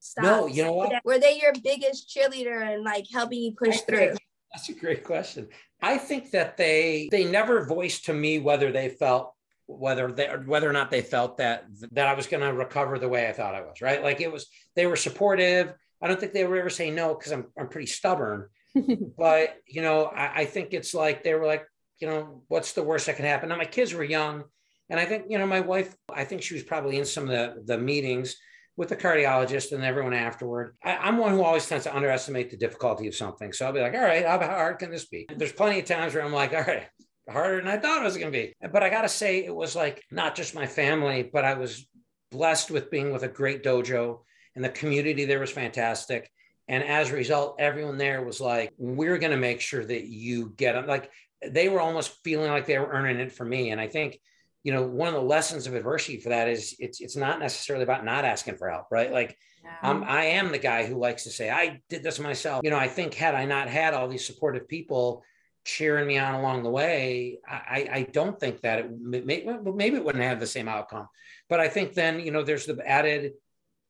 stop? 0.00 0.24
No, 0.24 0.46
you 0.46 0.64
know 0.64 0.72
what? 0.72 0.92
Were 1.04 1.18
they 1.18 1.38
your 1.40 1.52
biggest 1.62 2.12
cheerleader 2.14 2.74
and 2.74 2.82
like 2.82 3.06
helping 3.12 3.40
you 3.40 3.52
push 3.56 3.80
through? 3.82 4.16
That's 4.52 4.68
a 4.68 4.72
great 4.72 5.04
question. 5.04 5.48
I 5.80 5.98
think 5.98 6.32
that 6.32 6.56
they 6.56 7.08
they 7.10 7.24
never 7.24 7.64
voiced 7.64 8.06
to 8.06 8.12
me 8.12 8.40
whether 8.40 8.72
they 8.72 8.88
felt 8.88 9.34
whether 9.78 10.10
they 10.10 10.26
whether 10.46 10.68
or 10.68 10.72
not 10.72 10.90
they 10.90 11.02
felt 11.02 11.38
that 11.38 11.64
that 11.92 12.06
I 12.06 12.14
was 12.14 12.26
going 12.26 12.42
to 12.42 12.52
recover 12.52 12.98
the 12.98 13.08
way 13.08 13.28
I 13.28 13.32
thought 13.32 13.54
I 13.54 13.60
was, 13.60 13.80
right? 13.80 14.02
Like 14.02 14.20
it 14.20 14.32
was 14.32 14.46
they 14.76 14.86
were 14.86 14.96
supportive. 14.96 15.72
I 16.02 16.08
don't 16.08 16.18
think 16.18 16.32
they 16.32 16.44
were 16.44 16.58
ever 16.58 16.70
saying 16.70 16.94
no 16.94 17.14
because 17.14 17.32
I'm 17.32 17.46
I'm 17.58 17.68
pretty 17.68 17.86
stubborn. 17.86 18.48
but 19.18 19.56
you 19.66 19.82
know, 19.82 20.04
I, 20.06 20.42
I, 20.42 20.44
think 20.44 20.72
it's 20.72 20.94
like 20.94 21.24
they 21.24 21.34
were 21.34 21.46
like, 21.46 21.64
you 21.98 22.06
know, 22.06 22.42
what's 22.46 22.72
the 22.72 22.84
worst 22.84 23.06
that 23.06 23.16
can 23.16 23.24
happen? 23.24 23.48
Now 23.48 23.56
my 23.56 23.64
kids 23.64 23.92
were 23.92 24.04
young, 24.04 24.44
and 24.88 25.00
I 25.00 25.04
think 25.04 25.24
you 25.28 25.38
know 25.38 25.46
my 25.46 25.60
wife. 25.60 25.94
I 26.12 26.24
think 26.24 26.42
she 26.42 26.54
was 26.54 26.62
probably 26.62 26.98
in 26.98 27.04
some 27.04 27.24
of 27.24 27.30
the 27.30 27.62
the 27.64 27.78
meetings 27.78 28.36
with 28.76 28.88
the 28.88 28.96
cardiologist 28.96 29.72
and 29.72 29.84
everyone 29.84 30.14
afterward. 30.14 30.76
I, 30.82 31.08
am 31.08 31.18
one 31.18 31.32
who 31.32 31.42
always 31.42 31.68
tends 31.68 31.84
to 31.84 31.94
underestimate 31.94 32.50
the 32.50 32.56
difficulty 32.56 33.08
of 33.08 33.14
something. 33.14 33.52
So 33.52 33.66
I'll 33.66 33.72
be 33.72 33.80
like, 33.80 33.94
all 33.94 34.00
right, 34.00 34.24
how 34.24 34.38
hard 34.38 34.78
can 34.78 34.90
this 34.90 35.06
be? 35.06 35.26
There's 35.36 35.52
plenty 35.52 35.80
of 35.80 35.84
times 35.84 36.14
where 36.14 36.24
I'm 36.24 36.32
like, 36.32 36.54
all 36.54 36.62
right, 36.62 36.86
harder 37.30 37.56
than 37.56 37.68
I 37.68 37.78
thought 37.78 38.02
it 38.02 38.04
was 38.04 38.16
going 38.16 38.32
to 38.32 38.38
be. 38.38 38.54
But 38.72 38.82
I 38.82 38.90
got 38.90 39.02
to 39.02 39.08
say, 39.08 39.44
it 39.44 39.54
was 39.54 39.76
like 39.76 40.02
not 40.10 40.34
just 40.34 40.54
my 40.54 40.66
family, 40.66 41.22
but 41.22 41.44
I 41.44 41.54
was 41.54 41.86
blessed 42.30 42.70
with 42.70 42.90
being 42.90 43.12
with 43.12 43.22
a 43.22 43.28
great 43.28 43.62
dojo 43.62 44.20
and 44.54 44.64
the 44.64 44.68
community 44.68 45.24
there 45.24 45.40
was 45.40 45.50
fantastic. 45.50 46.30
And 46.68 46.84
as 46.84 47.10
a 47.10 47.14
result, 47.14 47.56
everyone 47.58 47.98
there 47.98 48.22
was 48.22 48.40
like, 48.40 48.72
we're 48.78 49.18
going 49.18 49.32
to 49.32 49.36
make 49.36 49.60
sure 49.60 49.84
that 49.84 50.04
you 50.04 50.50
get 50.56 50.74
them. 50.74 50.86
Like 50.86 51.10
they 51.44 51.68
were 51.68 51.80
almost 51.80 52.22
feeling 52.22 52.50
like 52.50 52.66
they 52.66 52.78
were 52.78 52.90
earning 52.92 53.18
it 53.18 53.32
for 53.32 53.44
me. 53.44 53.70
And 53.70 53.80
I 53.80 53.88
think, 53.88 54.20
you 54.62 54.72
know, 54.72 54.82
one 54.82 55.08
of 55.08 55.14
the 55.14 55.20
lessons 55.20 55.66
of 55.66 55.74
adversity 55.74 56.20
for 56.20 56.28
that 56.28 56.48
is 56.48 56.76
it's 56.78 57.00
it's 57.00 57.16
not 57.16 57.40
necessarily 57.40 57.82
about 57.82 58.04
not 58.04 58.24
asking 58.24 58.56
for 58.56 58.68
help, 58.68 58.86
right? 58.90 59.10
Like 59.10 59.36
yeah. 59.64 59.76
I'm, 59.82 60.04
I 60.04 60.24
am 60.24 60.52
the 60.52 60.58
guy 60.58 60.86
who 60.86 60.98
likes 60.98 61.24
to 61.24 61.30
say, 61.30 61.50
I 61.50 61.80
did 61.88 62.02
this 62.02 62.20
myself. 62.20 62.60
You 62.62 62.70
know, 62.70 62.78
I 62.78 62.88
think 62.88 63.14
had 63.14 63.34
I 63.34 63.46
not 63.46 63.68
had 63.68 63.94
all 63.94 64.06
these 64.06 64.26
supportive 64.26 64.68
people 64.68 65.24
cheering 65.64 66.06
me 66.06 66.18
on 66.18 66.34
along 66.34 66.62
the 66.62 66.70
way, 66.70 67.38
I, 67.46 67.88
I 67.92 68.02
don't 68.12 68.38
think 68.38 68.60
that 68.62 68.80
it 68.80 68.90
may, 69.00 69.20
maybe 69.22 69.96
it 69.96 70.04
wouldn't 70.04 70.24
have 70.24 70.40
the 70.40 70.46
same 70.46 70.68
outcome. 70.68 71.08
But 71.48 71.60
I 71.60 71.68
think 71.68 71.94
then, 71.94 72.20
you 72.20 72.30
know, 72.30 72.42
there's 72.42 72.66
the 72.66 72.80
added 72.86 73.32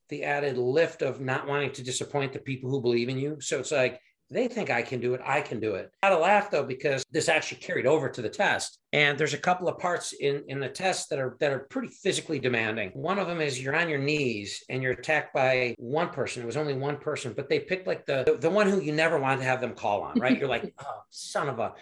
the 0.09 0.25
added 0.25 0.59
lift 0.59 1.03
of 1.03 1.21
not 1.21 1.47
wanting 1.47 1.71
to 1.71 1.85
disappoint 1.85 2.33
the 2.33 2.41
people 2.41 2.69
who 2.69 2.83
believe 2.83 3.09
in 3.09 3.19
you. 3.19 3.41
So 3.41 3.61
it's 3.61 3.71
like, 3.71 4.01
they 4.31 4.47
think 4.47 4.71
I 4.71 4.83
can 4.83 5.01
do 5.01 5.15
it. 5.15 5.21
I 5.25 5.41
can 5.41 5.59
do 5.59 5.75
it. 5.75 5.91
I 6.03 6.07
had 6.07 6.15
to 6.15 6.21
laugh 6.21 6.51
though 6.51 6.65
because 6.65 7.05
this 7.11 7.29
actually 7.29 7.59
carried 7.59 7.87
over 7.87 8.09
to 8.09 8.23
the 8.23 8.29
test, 8.29 8.79
and 8.93 9.19
there's 9.19 9.35
a 9.35 9.39
couple 9.39 9.69
of 9.69 9.79
parts 9.79 10.13
in 10.13 10.45
in 10.49 10.61
the 10.61 10.69
test 10.69 11.11
that 11.11 11.19
are 11.19 11.37
that 11.41 11.53
are 11.53 11.61
pretty 11.71 11.89
physically 11.89 12.39
demanding. 12.39 12.91
One 12.91 13.19
of 13.19 13.27
them 13.27 13.41
is 13.41 13.61
you're 13.61 13.77
on 13.77 13.89
your 13.89 13.99
knees 13.99 14.63
and 14.69 14.83
you're 14.83 14.93
attacked 14.93 15.35
by 15.35 15.75
one 15.79 16.11
person. 16.11 16.43
It 16.43 16.47
was 16.47 16.57
only 16.57 16.75
one 16.75 16.99
person, 16.99 17.33
but 17.33 17.49
they 17.49 17.61
picked 17.61 17.87
like 17.87 18.07
the 18.07 18.39
the 18.41 18.51
one 18.51 18.69
who 18.69 18.81
you 18.81 18.93
never 18.93 19.19
wanted 19.19 19.39
to 19.39 19.45
have 19.45 19.61
them 19.61 19.75
call 19.75 20.03
on. 20.03 20.19
Right? 20.19 20.39
you're 20.39 20.49
like, 20.49 20.73
oh, 20.85 21.03
son 21.11 21.49
of 21.49 21.59
a. 21.59 21.75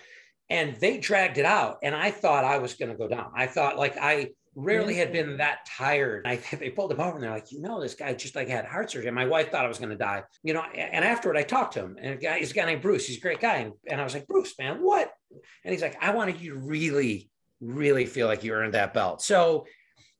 And 0.51 0.77
they 0.77 0.97
dragged 0.97 1.37
it 1.37 1.45
out, 1.45 1.77
and 1.83 1.95
I 1.95 2.11
thought 2.11 2.43
I 2.43 2.57
was 2.57 2.73
going 2.73 2.91
to 2.91 2.97
go 2.97 3.07
down. 3.07 3.33
I 3.37 3.47
thought 3.47 3.77
like 3.77 3.99
I 4.01 4.31
rarely 4.59 4.94
mm-hmm. 4.94 5.01
had 5.01 5.12
been 5.12 5.37
that 5.37 5.64
tired. 5.66 6.27
I, 6.27 6.37
they 6.59 6.71
pulled 6.71 6.92
him 6.92 7.01
over 7.01 7.14
and 7.14 7.23
they're 7.23 7.31
like, 7.31 7.53
you 7.53 7.61
know, 7.61 7.81
this 7.81 7.94
guy 7.94 8.12
just 8.14 8.35
like 8.35 8.49
had 8.49 8.64
heart 8.64 8.90
surgery. 8.90 9.07
And 9.07 9.14
my 9.14 9.27
wife 9.27 9.51
thought 9.51 9.64
I 9.64 9.68
was 9.68 9.79
going 9.79 9.90
to 9.90 9.97
die, 9.97 10.25
you 10.42 10.53
know. 10.53 10.62
And 10.62 11.05
afterward, 11.05 11.37
I 11.37 11.42
talked 11.42 11.75
to 11.75 11.81
him, 11.81 11.97
and 12.01 12.14
a 12.14 12.16
guy, 12.16 12.38
he's 12.38 12.51
a 12.51 12.55
guy 12.55 12.66
named 12.66 12.83
Bruce. 12.83 13.07
He's 13.07 13.18
a 13.18 13.21
great 13.21 13.40
guy, 13.40 13.57
and, 13.57 13.73
and 13.87 14.01
I 14.01 14.05
was 14.05 14.14
like, 14.14 14.27
Bruce, 14.27 14.55
man, 14.59 14.83
what? 14.83 15.12
And 15.64 15.73
he's 15.73 15.83
like, 15.83 15.97
I 16.01 16.12
wanted 16.12 16.40
you 16.40 16.55
to 16.55 16.61
really, 16.61 17.31
really 17.61 18.07
feel 18.07 18.27
like 18.27 18.42
you 18.42 18.53
earned 18.53 18.75
that 18.75 18.94
belt. 18.94 19.23
So, 19.23 19.66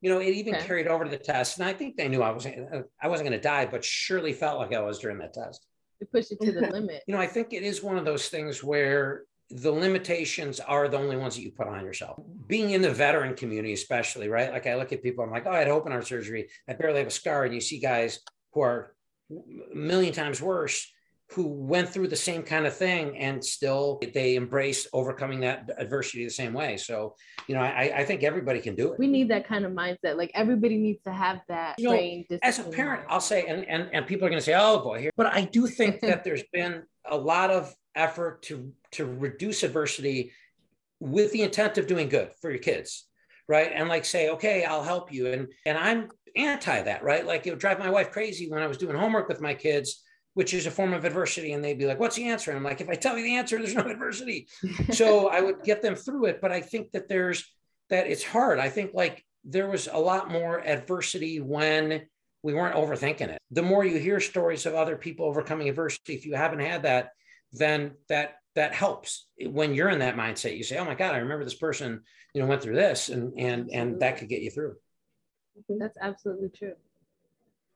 you 0.01 0.09
know, 0.09 0.19
it 0.19 0.29
even 0.29 0.55
okay. 0.55 0.65
carried 0.65 0.87
over 0.87 1.03
to 1.03 1.09
the 1.09 1.17
test, 1.17 1.59
and 1.59 1.67
I 1.67 1.73
think 1.73 1.97
they 1.97 2.07
knew 2.07 2.21
I 2.21 2.31
wasn't, 2.31 2.73
uh, 2.73 2.81
I 3.01 3.07
wasn't 3.07 3.29
going 3.29 3.39
to 3.39 3.43
die, 3.43 3.65
but 3.65 3.83
surely 3.83 4.33
felt 4.33 4.59
like 4.59 4.73
I 4.73 4.79
was 4.79 4.99
during 4.99 5.17
that 5.19 5.33
test. 5.33 5.65
It 5.99 6.11
pushed 6.11 6.31
it 6.31 6.39
to 6.41 6.51
the 6.53 6.61
limit. 6.71 7.03
You 7.07 7.13
know, 7.13 7.21
I 7.21 7.27
think 7.27 7.51
it 7.51 7.63
is 7.63 7.83
one 7.83 7.97
of 7.97 8.05
those 8.05 8.29
things 8.29 8.63
where 8.63 9.23
the 9.49 9.71
limitations 9.71 10.59
are 10.59 10.87
the 10.87 10.97
only 10.97 11.17
ones 11.17 11.35
that 11.35 11.41
you 11.41 11.51
put 11.51 11.67
on 11.67 11.83
yourself. 11.83 12.19
Being 12.47 12.71
in 12.71 12.81
the 12.81 12.91
veteran 12.91 13.35
community, 13.35 13.73
especially, 13.73 14.29
right? 14.29 14.51
Like 14.51 14.67
I 14.67 14.75
look 14.75 14.93
at 14.93 15.01
people, 15.01 15.23
I'm 15.23 15.31
like, 15.31 15.47
oh, 15.47 15.51
I 15.51 15.59
had 15.59 15.67
open 15.67 15.91
heart 15.91 16.07
surgery. 16.07 16.49
I 16.67 16.73
barely 16.73 16.99
have 16.99 17.07
a 17.07 17.11
scar. 17.11 17.45
And 17.45 17.53
you 17.53 17.61
see 17.61 17.79
guys 17.79 18.19
who 18.53 18.61
are 18.61 18.93
a 19.31 19.75
million 19.75 20.13
times 20.13 20.41
worse 20.41 20.91
who 21.33 21.47
went 21.47 21.87
through 21.87 22.07
the 22.07 22.15
same 22.15 22.41
kind 22.41 22.65
of 22.65 22.75
thing 22.75 23.15
and 23.17 23.43
still 23.43 24.01
they 24.15 24.35
embrace 24.35 24.87
overcoming 24.93 25.41
that 25.41 25.69
adversity 25.77 26.23
the 26.23 26.31
same 26.31 26.53
way. 26.53 26.75
So, 26.75 27.15
you 27.47 27.53
know, 27.53 27.61
I, 27.61 27.93
I 27.97 28.05
think 28.05 28.23
everybody 28.23 28.59
can 28.59 28.73
do 28.73 28.93
it. 28.93 28.99
We 28.99 29.07
need 29.07 29.29
that 29.29 29.47
kind 29.47 29.63
of 29.63 29.71
mindset. 29.71 30.17
Like 30.17 30.31
everybody 30.33 30.77
needs 30.77 31.03
to 31.03 31.11
have 31.11 31.41
that 31.47 31.77
you 31.77 31.89
know, 31.89 32.37
As 32.41 32.57
a 32.57 32.63
parent, 32.63 33.03
I'll 33.07 33.21
say, 33.21 33.45
and, 33.45 33.63
and, 33.67 33.89
and 33.93 34.07
people 34.07 34.25
are 34.25 34.29
going 34.29 34.39
to 34.39 34.45
say, 34.45 34.55
oh 34.57 34.79
boy, 34.79 35.01
here, 35.01 35.11
but 35.15 35.27
I 35.27 35.41
do 35.41 35.67
think 35.67 36.01
that 36.01 36.23
there's 36.23 36.43
been 36.51 36.83
a 37.05 37.17
lot 37.17 37.51
of 37.51 37.75
effort 37.99 38.41
to 38.43 38.71
to 38.91 39.05
reduce 39.05 39.63
adversity 39.63 40.31
with 40.99 41.31
the 41.31 41.43
intent 41.43 41.77
of 41.77 41.87
doing 41.87 42.09
good 42.09 42.31
for 42.41 42.49
your 42.49 42.59
kids 42.59 43.05
right? 43.47 43.71
And 43.73 43.89
like 43.89 44.05
say 44.05 44.29
okay 44.29 44.63
i'll 44.63 44.83
help 44.83 45.11
you. 45.11 45.27
And 45.27 45.47
and 45.65 45.77
i'm 45.77 46.09
anti 46.35 46.81
that 46.83 47.03
right? 47.03 47.25
Like 47.25 47.47
it 47.47 47.49
would 47.49 47.59
drive 47.59 47.79
my 47.79 47.89
wife 47.89 48.11
crazy 48.11 48.49
when 48.49 48.61
i 48.61 48.67
was 48.67 48.77
doing 48.77 48.95
homework 48.95 49.27
with 49.27 49.41
my 49.41 49.53
kids 49.53 50.03
which 50.35 50.53
is 50.53 50.67
a 50.67 50.71
form 50.71 50.93
of 50.93 51.03
adversity 51.03 51.51
and 51.53 51.63
they'd 51.63 51.79
be 51.79 51.87
like 51.87 51.99
what's 51.99 52.15
the 52.15 52.29
answer? 52.29 52.51
And 52.51 52.57
i'm 52.57 52.63
like 52.63 52.81
if 52.81 52.89
i 52.89 52.95
tell 52.95 53.17
you 53.17 53.23
the 53.23 53.35
answer 53.35 53.57
there's 53.57 53.75
no 53.75 53.89
adversity. 53.89 54.47
So 54.91 55.27
i 55.29 55.41
would 55.41 55.63
get 55.63 55.81
them 55.81 55.95
through 55.95 56.25
it 56.25 56.39
but 56.41 56.51
i 56.51 56.61
think 56.61 56.91
that 56.91 57.09
there's 57.09 57.43
that 57.89 58.07
it's 58.07 58.23
hard. 58.23 58.59
I 58.59 58.69
think 58.69 58.91
like 58.93 59.25
there 59.43 59.67
was 59.67 59.87
a 59.91 59.97
lot 59.97 60.31
more 60.31 60.59
adversity 60.65 61.39
when 61.39 62.03
we 62.43 62.53
weren't 62.53 62.75
overthinking 62.75 63.29
it. 63.29 63.39
The 63.51 63.63
more 63.63 63.83
you 63.83 63.97
hear 63.97 64.19
stories 64.19 64.65
of 64.65 64.75
other 64.75 64.95
people 64.95 65.25
overcoming 65.25 65.67
adversity 65.69 66.13
if 66.13 66.25
you 66.25 66.35
haven't 66.35 66.59
had 66.59 66.83
that 66.83 67.09
then 67.51 67.91
that 68.07 68.35
that 68.55 68.73
helps. 68.73 69.27
When 69.39 69.73
you're 69.73 69.89
in 69.89 69.99
that 69.99 70.15
mindset 70.15 70.57
you 70.57 70.63
say 70.63 70.77
oh 70.77 70.85
my 70.85 70.95
god 70.95 71.15
i 71.15 71.19
remember 71.19 71.43
this 71.43 71.53
person 71.53 72.01
you 72.33 72.41
know 72.41 72.47
went 72.47 72.61
through 72.61 72.75
this 72.75 73.09
and 73.09 73.33
and 73.37 73.69
and 73.71 73.99
that 74.01 74.17
could 74.17 74.29
get 74.29 74.41
you 74.41 74.51
through. 74.51 74.75
That's 75.67 75.97
absolutely 76.01 76.49
true. 76.49 76.75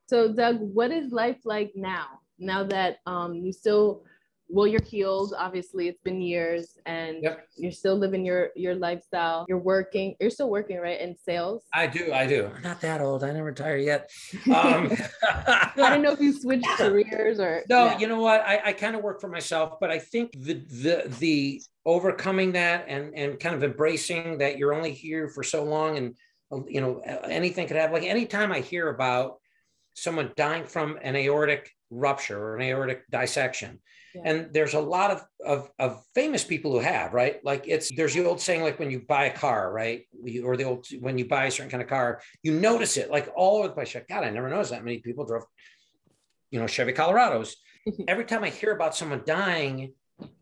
So 0.07 0.33
doug 0.33 0.57
what 0.59 0.91
is 0.91 1.11
life 1.11 1.39
like 1.43 1.73
now? 1.75 2.19
Now 2.39 2.63
that 2.65 2.97
um, 3.05 3.35
you 3.35 3.51
still 3.51 4.03
well 4.49 4.67
you're 4.67 4.83
healed 4.83 5.33
obviously. 5.37 5.87
It's 5.87 6.01
been 6.01 6.21
years 6.21 6.77
and 6.85 7.23
yep. 7.23 7.47
you're 7.55 7.71
still 7.71 7.97
living 7.97 8.25
your 8.25 8.49
your 8.55 8.75
lifestyle. 8.75 9.45
You're 9.47 9.59
working 9.59 10.15
you're 10.19 10.29
still 10.29 10.49
working 10.49 10.77
right 10.79 10.99
in 10.99 11.15
sales? 11.15 11.63
I 11.73 11.87
do 11.87 12.13
i 12.13 12.25
do. 12.25 12.51
I'm 12.55 12.61
not 12.61 12.81
that 12.81 13.01
old. 13.01 13.23
I 13.23 13.27
didn't 13.27 13.43
retire 13.43 13.77
yet. 13.77 14.09
Um, 14.53 14.91
i 15.23 15.71
don't 15.75 16.01
know 16.01 16.11
if 16.11 16.19
you 16.19 16.31
switched 16.31 16.67
careers 16.77 17.39
or 17.39 17.63
no 17.69 17.85
yeah. 17.85 17.99
you 17.99 18.07
know 18.07 18.19
what? 18.19 18.41
I, 18.41 18.61
I 18.65 18.73
kind 18.73 18.95
of 18.95 19.01
work 19.01 19.19
for 19.19 19.27
myself 19.27 19.79
but 19.79 19.89
i 19.89 19.97
think 19.97 20.31
the 20.33 20.53
the 20.53 21.15
the 21.19 21.61
overcoming 21.85 22.51
that 22.53 22.85
and 22.87 23.15
and 23.15 23.39
kind 23.39 23.55
of 23.55 23.63
embracing 23.63 24.37
that 24.39 24.57
you're 24.57 24.73
only 24.73 24.91
here 24.91 25.27
for 25.27 25.43
so 25.43 25.63
long 25.63 25.97
and 25.97 26.15
you 26.67 26.81
know 26.81 26.99
anything 27.25 27.67
could 27.67 27.77
happen. 27.77 27.93
Like 27.93 28.03
anytime 28.03 28.51
i 28.51 28.59
hear 28.59 28.89
about 28.89 29.39
someone 29.93 30.31
dying 30.35 30.65
from 30.65 30.97
an 31.01 31.15
aortic 31.15 31.71
rupture 31.89 32.39
or 32.39 32.55
an 32.55 32.61
aortic 32.61 33.03
dissection 33.09 33.79
and 34.23 34.49
there's 34.53 34.73
a 34.73 34.79
lot 34.79 35.11
of, 35.11 35.25
of, 35.45 35.69
of 35.79 36.03
famous 36.13 36.43
people 36.43 36.71
who 36.71 36.79
have, 36.79 37.13
right? 37.13 37.43
Like 37.43 37.65
it's, 37.67 37.93
there's 37.95 38.13
the 38.13 38.25
old 38.25 38.39
saying, 38.39 38.61
like 38.61 38.79
when 38.79 38.91
you 38.91 39.01
buy 39.01 39.25
a 39.25 39.35
car, 39.35 39.71
right? 39.71 40.03
Or 40.43 40.55
the 40.55 40.65
old, 40.65 40.87
when 40.99 41.17
you 41.17 41.25
buy 41.25 41.45
a 41.45 41.51
certain 41.51 41.71
kind 41.71 41.83
of 41.83 41.89
car, 41.89 42.21
you 42.43 42.53
notice 42.53 42.97
it 42.97 43.09
like 43.09 43.29
all 43.35 43.59
over 43.59 43.67
the 43.67 43.73
place. 43.73 43.93
Like, 43.95 44.07
God, 44.07 44.23
I 44.23 44.29
never 44.29 44.49
noticed 44.49 44.71
that 44.71 44.83
many 44.83 44.99
people 44.99 45.25
drove, 45.25 45.43
you 46.51 46.59
know, 46.59 46.67
Chevy 46.67 46.93
Colorados. 46.93 47.55
Every 48.07 48.25
time 48.25 48.43
I 48.43 48.49
hear 48.49 48.71
about 48.71 48.95
someone 48.95 49.23
dying 49.25 49.93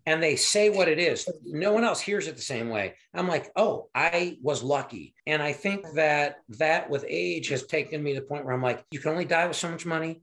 and 0.06 0.22
they 0.22 0.36
say 0.36 0.70
what 0.70 0.90
it 0.90 1.00
is, 1.00 1.28
no 1.46 1.72
one 1.72 1.84
else 1.84 2.02
hears 2.02 2.28
it 2.28 2.36
the 2.36 2.42
same 2.42 2.70
way. 2.70 2.96
I'm 3.14 3.28
like, 3.28 3.52
oh, 3.56 3.90
I 3.96 4.38
was 4.42 4.62
lucky. 4.62 5.16
And 5.26 5.42
I 5.42 5.54
think 5.54 5.86
that 5.96 6.38
that 6.50 6.90
with 6.90 7.06
age 7.08 7.48
has 7.50 7.66
taken 7.66 8.04
me 8.04 8.14
to 8.14 8.20
the 8.20 8.26
point 8.26 8.46
where 8.46 8.54
I'm 8.54 8.62
like, 8.62 8.84
you 8.92 9.00
can 9.00 9.12
only 9.12 9.26
die 9.26 9.48
with 9.48 9.56
so 9.56 9.72
much 9.72 9.86
money 9.86 10.22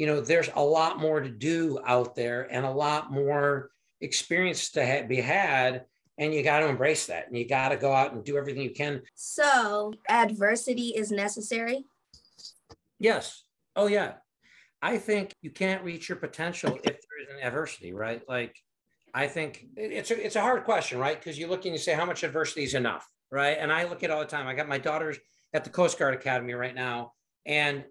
you 0.00 0.06
know, 0.06 0.22
there's 0.22 0.48
a 0.54 0.64
lot 0.64 0.98
more 0.98 1.20
to 1.20 1.28
do 1.28 1.78
out 1.84 2.16
there 2.16 2.48
and 2.50 2.64
a 2.64 2.70
lot 2.70 3.12
more 3.12 3.70
experience 4.00 4.70
to 4.70 4.86
ha- 4.86 5.06
be 5.06 5.16
had. 5.16 5.84
And 6.16 6.32
you 6.32 6.42
got 6.42 6.60
to 6.60 6.68
embrace 6.68 7.04
that 7.08 7.28
and 7.28 7.36
you 7.36 7.46
got 7.46 7.68
to 7.68 7.76
go 7.76 7.92
out 7.92 8.14
and 8.14 8.24
do 8.24 8.38
everything 8.38 8.62
you 8.62 8.70
can. 8.70 9.02
So, 9.14 9.92
adversity 10.08 10.94
is 10.96 11.10
necessary? 11.10 11.84
Yes. 12.98 13.44
Oh, 13.76 13.88
yeah. 13.88 14.14
I 14.80 14.96
think 14.96 15.34
you 15.42 15.50
can't 15.50 15.84
reach 15.84 16.08
your 16.08 16.16
potential 16.16 16.76
if 16.76 16.82
there 16.82 16.94
is 16.94 17.28
an 17.36 17.46
adversity, 17.46 17.92
right? 17.92 18.22
Like, 18.26 18.56
I 19.12 19.26
think 19.26 19.66
it's 19.76 20.10
a, 20.10 20.24
it's 20.24 20.36
a 20.36 20.40
hard 20.40 20.64
question, 20.64 20.98
right? 20.98 21.18
Because 21.18 21.38
you 21.38 21.46
look 21.46 21.66
and 21.66 21.74
you 21.74 21.78
say, 21.78 21.92
how 21.92 22.06
much 22.06 22.22
adversity 22.22 22.62
is 22.62 22.72
enough, 22.72 23.06
right? 23.30 23.58
And 23.60 23.70
I 23.70 23.84
look 23.84 24.02
at 24.02 24.10
all 24.10 24.20
the 24.20 24.26
time. 24.26 24.46
I 24.46 24.54
got 24.54 24.66
my 24.66 24.78
daughters 24.78 25.18
at 25.52 25.64
the 25.64 25.70
Coast 25.70 25.98
Guard 25.98 26.14
Academy 26.14 26.54
right 26.54 26.74
now, 26.74 27.12
and 27.44 27.84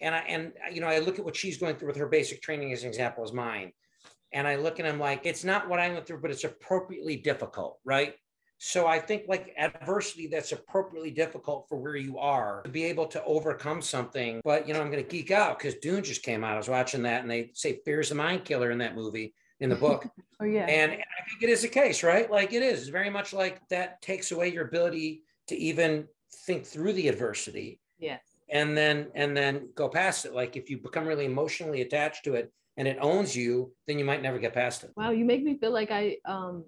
and 0.00 0.14
I 0.14 0.18
and 0.28 0.52
you 0.72 0.80
know 0.80 0.88
I 0.88 0.98
look 0.98 1.18
at 1.18 1.24
what 1.24 1.36
she's 1.36 1.58
going 1.58 1.76
through 1.76 1.88
with 1.88 1.96
her 1.96 2.06
basic 2.06 2.42
training 2.42 2.72
as 2.72 2.82
an 2.82 2.88
example 2.88 3.24
as 3.24 3.32
mine, 3.32 3.72
and 4.32 4.46
I 4.46 4.56
look 4.56 4.78
at 4.78 4.86
them 4.86 4.98
like 4.98 5.24
it's 5.24 5.44
not 5.44 5.68
what 5.68 5.78
I 5.78 5.88
went 5.90 6.06
through, 6.06 6.20
but 6.20 6.30
it's 6.30 6.44
appropriately 6.44 7.16
difficult, 7.16 7.78
right? 7.84 8.14
So 8.58 8.86
I 8.86 8.98
think 8.98 9.24
like 9.28 9.54
adversity 9.58 10.28
that's 10.28 10.52
appropriately 10.52 11.10
difficult 11.10 11.68
for 11.68 11.76
where 11.76 11.96
you 11.96 12.18
are 12.18 12.62
to 12.62 12.70
be 12.70 12.84
able 12.84 13.06
to 13.08 13.22
overcome 13.24 13.82
something. 13.82 14.40
But 14.44 14.66
you 14.66 14.74
know 14.74 14.80
I'm 14.80 14.90
going 14.90 15.02
to 15.02 15.08
geek 15.08 15.30
out 15.30 15.58
because 15.58 15.74
Dune 15.76 16.02
just 16.02 16.22
came 16.22 16.44
out. 16.44 16.54
I 16.54 16.58
was 16.58 16.68
watching 16.68 17.02
that, 17.02 17.22
and 17.22 17.30
they 17.30 17.50
say 17.54 17.80
fear's 17.84 18.10
the 18.10 18.14
mind 18.14 18.44
killer 18.44 18.70
in 18.70 18.78
that 18.78 18.94
movie 18.94 19.34
in 19.60 19.70
the 19.70 19.76
book. 19.76 20.06
oh 20.40 20.44
yeah. 20.44 20.66
And, 20.66 20.92
and 20.92 21.02
I 21.02 21.28
think 21.28 21.42
it 21.42 21.50
is 21.50 21.62
the 21.62 21.68
case, 21.68 22.02
right? 22.02 22.30
Like 22.30 22.52
it 22.52 22.62
is. 22.62 22.80
It's 22.80 22.88
very 22.88 23.10
much 23.10 23.32
like 23.32 23.66
that 23.68 24.02
takes 24.02 24.32
away 24.32 24.52
your 24.52 24.66
ability 24.66 25.22
to 25.48 25.56
even 25.56 26.06
think 26.46 26.66
through 26.66 26.92
the 26.94 27.08
adversity. 27.08 27.80
Yes 27.98 28.35
and 28.50 28.76
then 28.76 29.08
and 29.14 29.36
then 29.36 29.68
go 29.74 29.88
past 29.88 30.24
it 30.24 30.34
like 30.34 30.56
if 30.56 30.70
you 30.70 30.78
become 30.78 31.06
really 31.06 31.24
emotionally 31.24 31.82
attached 31.82 32.24
to 32.24 32.34
it 32.34 32.52
and 32.76 32.86
it 32.86 32.96
owns 33.00 33.34
you 33.34 33.72
then 33.86 33.98
you 33.98 34.04
might 34.04 34.22
never 34.22 34.38
get 34.38 34.54
past 34.54 34.84
it 34.84 34.90
wow 34.96 35.10
you 35.10 35.24
make 35.24 35.42
me 35.42 35.56
feel 35.58 35.72
like 35.72 35.90
i 35.90 36.16
um 36.26 36.64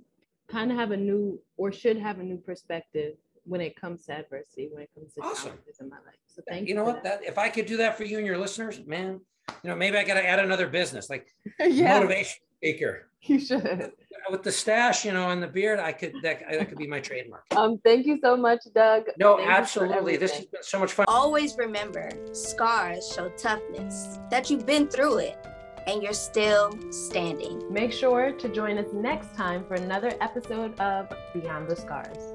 kind 0.48 0.72
of 0.72 0.78
have 0.78 0.90
a 0.90 0.96
new 0.96 1.40
or 1.56 1.70
should 1.70 1.96
have 1.96 2.18
a 2.18 2.22
new 2.22 2.38
perspective 2.38 3.14
when 3.44 3.60
it 3.60 3.76
comes 3.76 4.04
to 4.06 4.12
adversity 4.12 4.68
when 4.72 4.82
it 4.82 4.90
comes 4.94 5.14
to 5.14 5.20
awesome. 5.20 5.50
challenges 5.50 5.76
in 5.80 5.88
my 5.88 5.96
life 5.96 6.16
so 6.26 6.42
thank 6.48 6.62
you 6.62 6.68
you 6.68 6.74
know 6.74 6.84
what 6.84 7.02
that. 7.02 7.20
that 7.20 7.28
if 7.28 7.38
i 7.38 7.48
could 7.48 7.66
do 7.66 7.76
that 7.76 7.96
for 7.96 8.04
you 8.04 8.18
and 8.18 8.26
your 8.26 8.38
listeners 8.38 8.80
man 8.86 9.20
you 9.62 9.70
know 9.70 9.76
maybe 9.76 9.96
i 9.96 10.04
got 10.04 10.14
to 10.14 10.26
add 10.26 10.38
another 10.38 10.66
business 10.66 11.08
like 11.08 11.28
yeah. 11.60 11.94
motivation 11.94 12.40
speaker 12.58 13.08
you 13.22 13.40
should 13.40 13.92
with 14.30 14.42
the 14.42 14.52
stash, 14.52 15.04
you 15.04 15.12
know, 15.12 15.30
and 15.30 15.42
the 15.42 15.46
beard, 15.46 15.78
I 15.78 15.92
could 15.92 16.14
that, 16.22 16.42
that 16.50 16.68
could 16.68 16.78
be 16.78 16.86
my 16.86 17.00
trademark. 17.00 17.44
Um, 17.56 17.78
thank 17.84 18.06
you 18.06 18.18
so 18.22 18.36
much, 18.36 18.60
Doug. 18.74 19.04
No, 19.18 19.36
thank 19.36 19.48
absolutely. 19.48 20.16
This 20.16 20.32
has 20.32 20.46
been 20.46 20.62
so 20.62 20.78
much 20.78 20.92
fun. 20.92 21.06
Always 21.08 21.56
remember, 21.56 22.10
scars 22.32 23.12
show 23.14 23.28
toughness. 23.30 24.18
That 24.30 24.50
you've 24.50 24.66
been 24.66 24.88
through 24.88 25.18
it, 25.18 25.46
and 25.86 26.02
you're 26.02 26.12
still 26.12 26.78
standing. 26.90 27.62
Make 27.72 27.92
sure 27.92 28.32
to 28.32 28.48
join 28.48 28.78
us 28.78 28.92
next 28.92 29.34
time 29.34 29.64
for 29.64 29.74
another 29.74 30.12
episode 30.20 30.78
of 30.80 31.08
Beyond 31.32 31.68
the 31.68 31.76
Scars. 31.76 32.34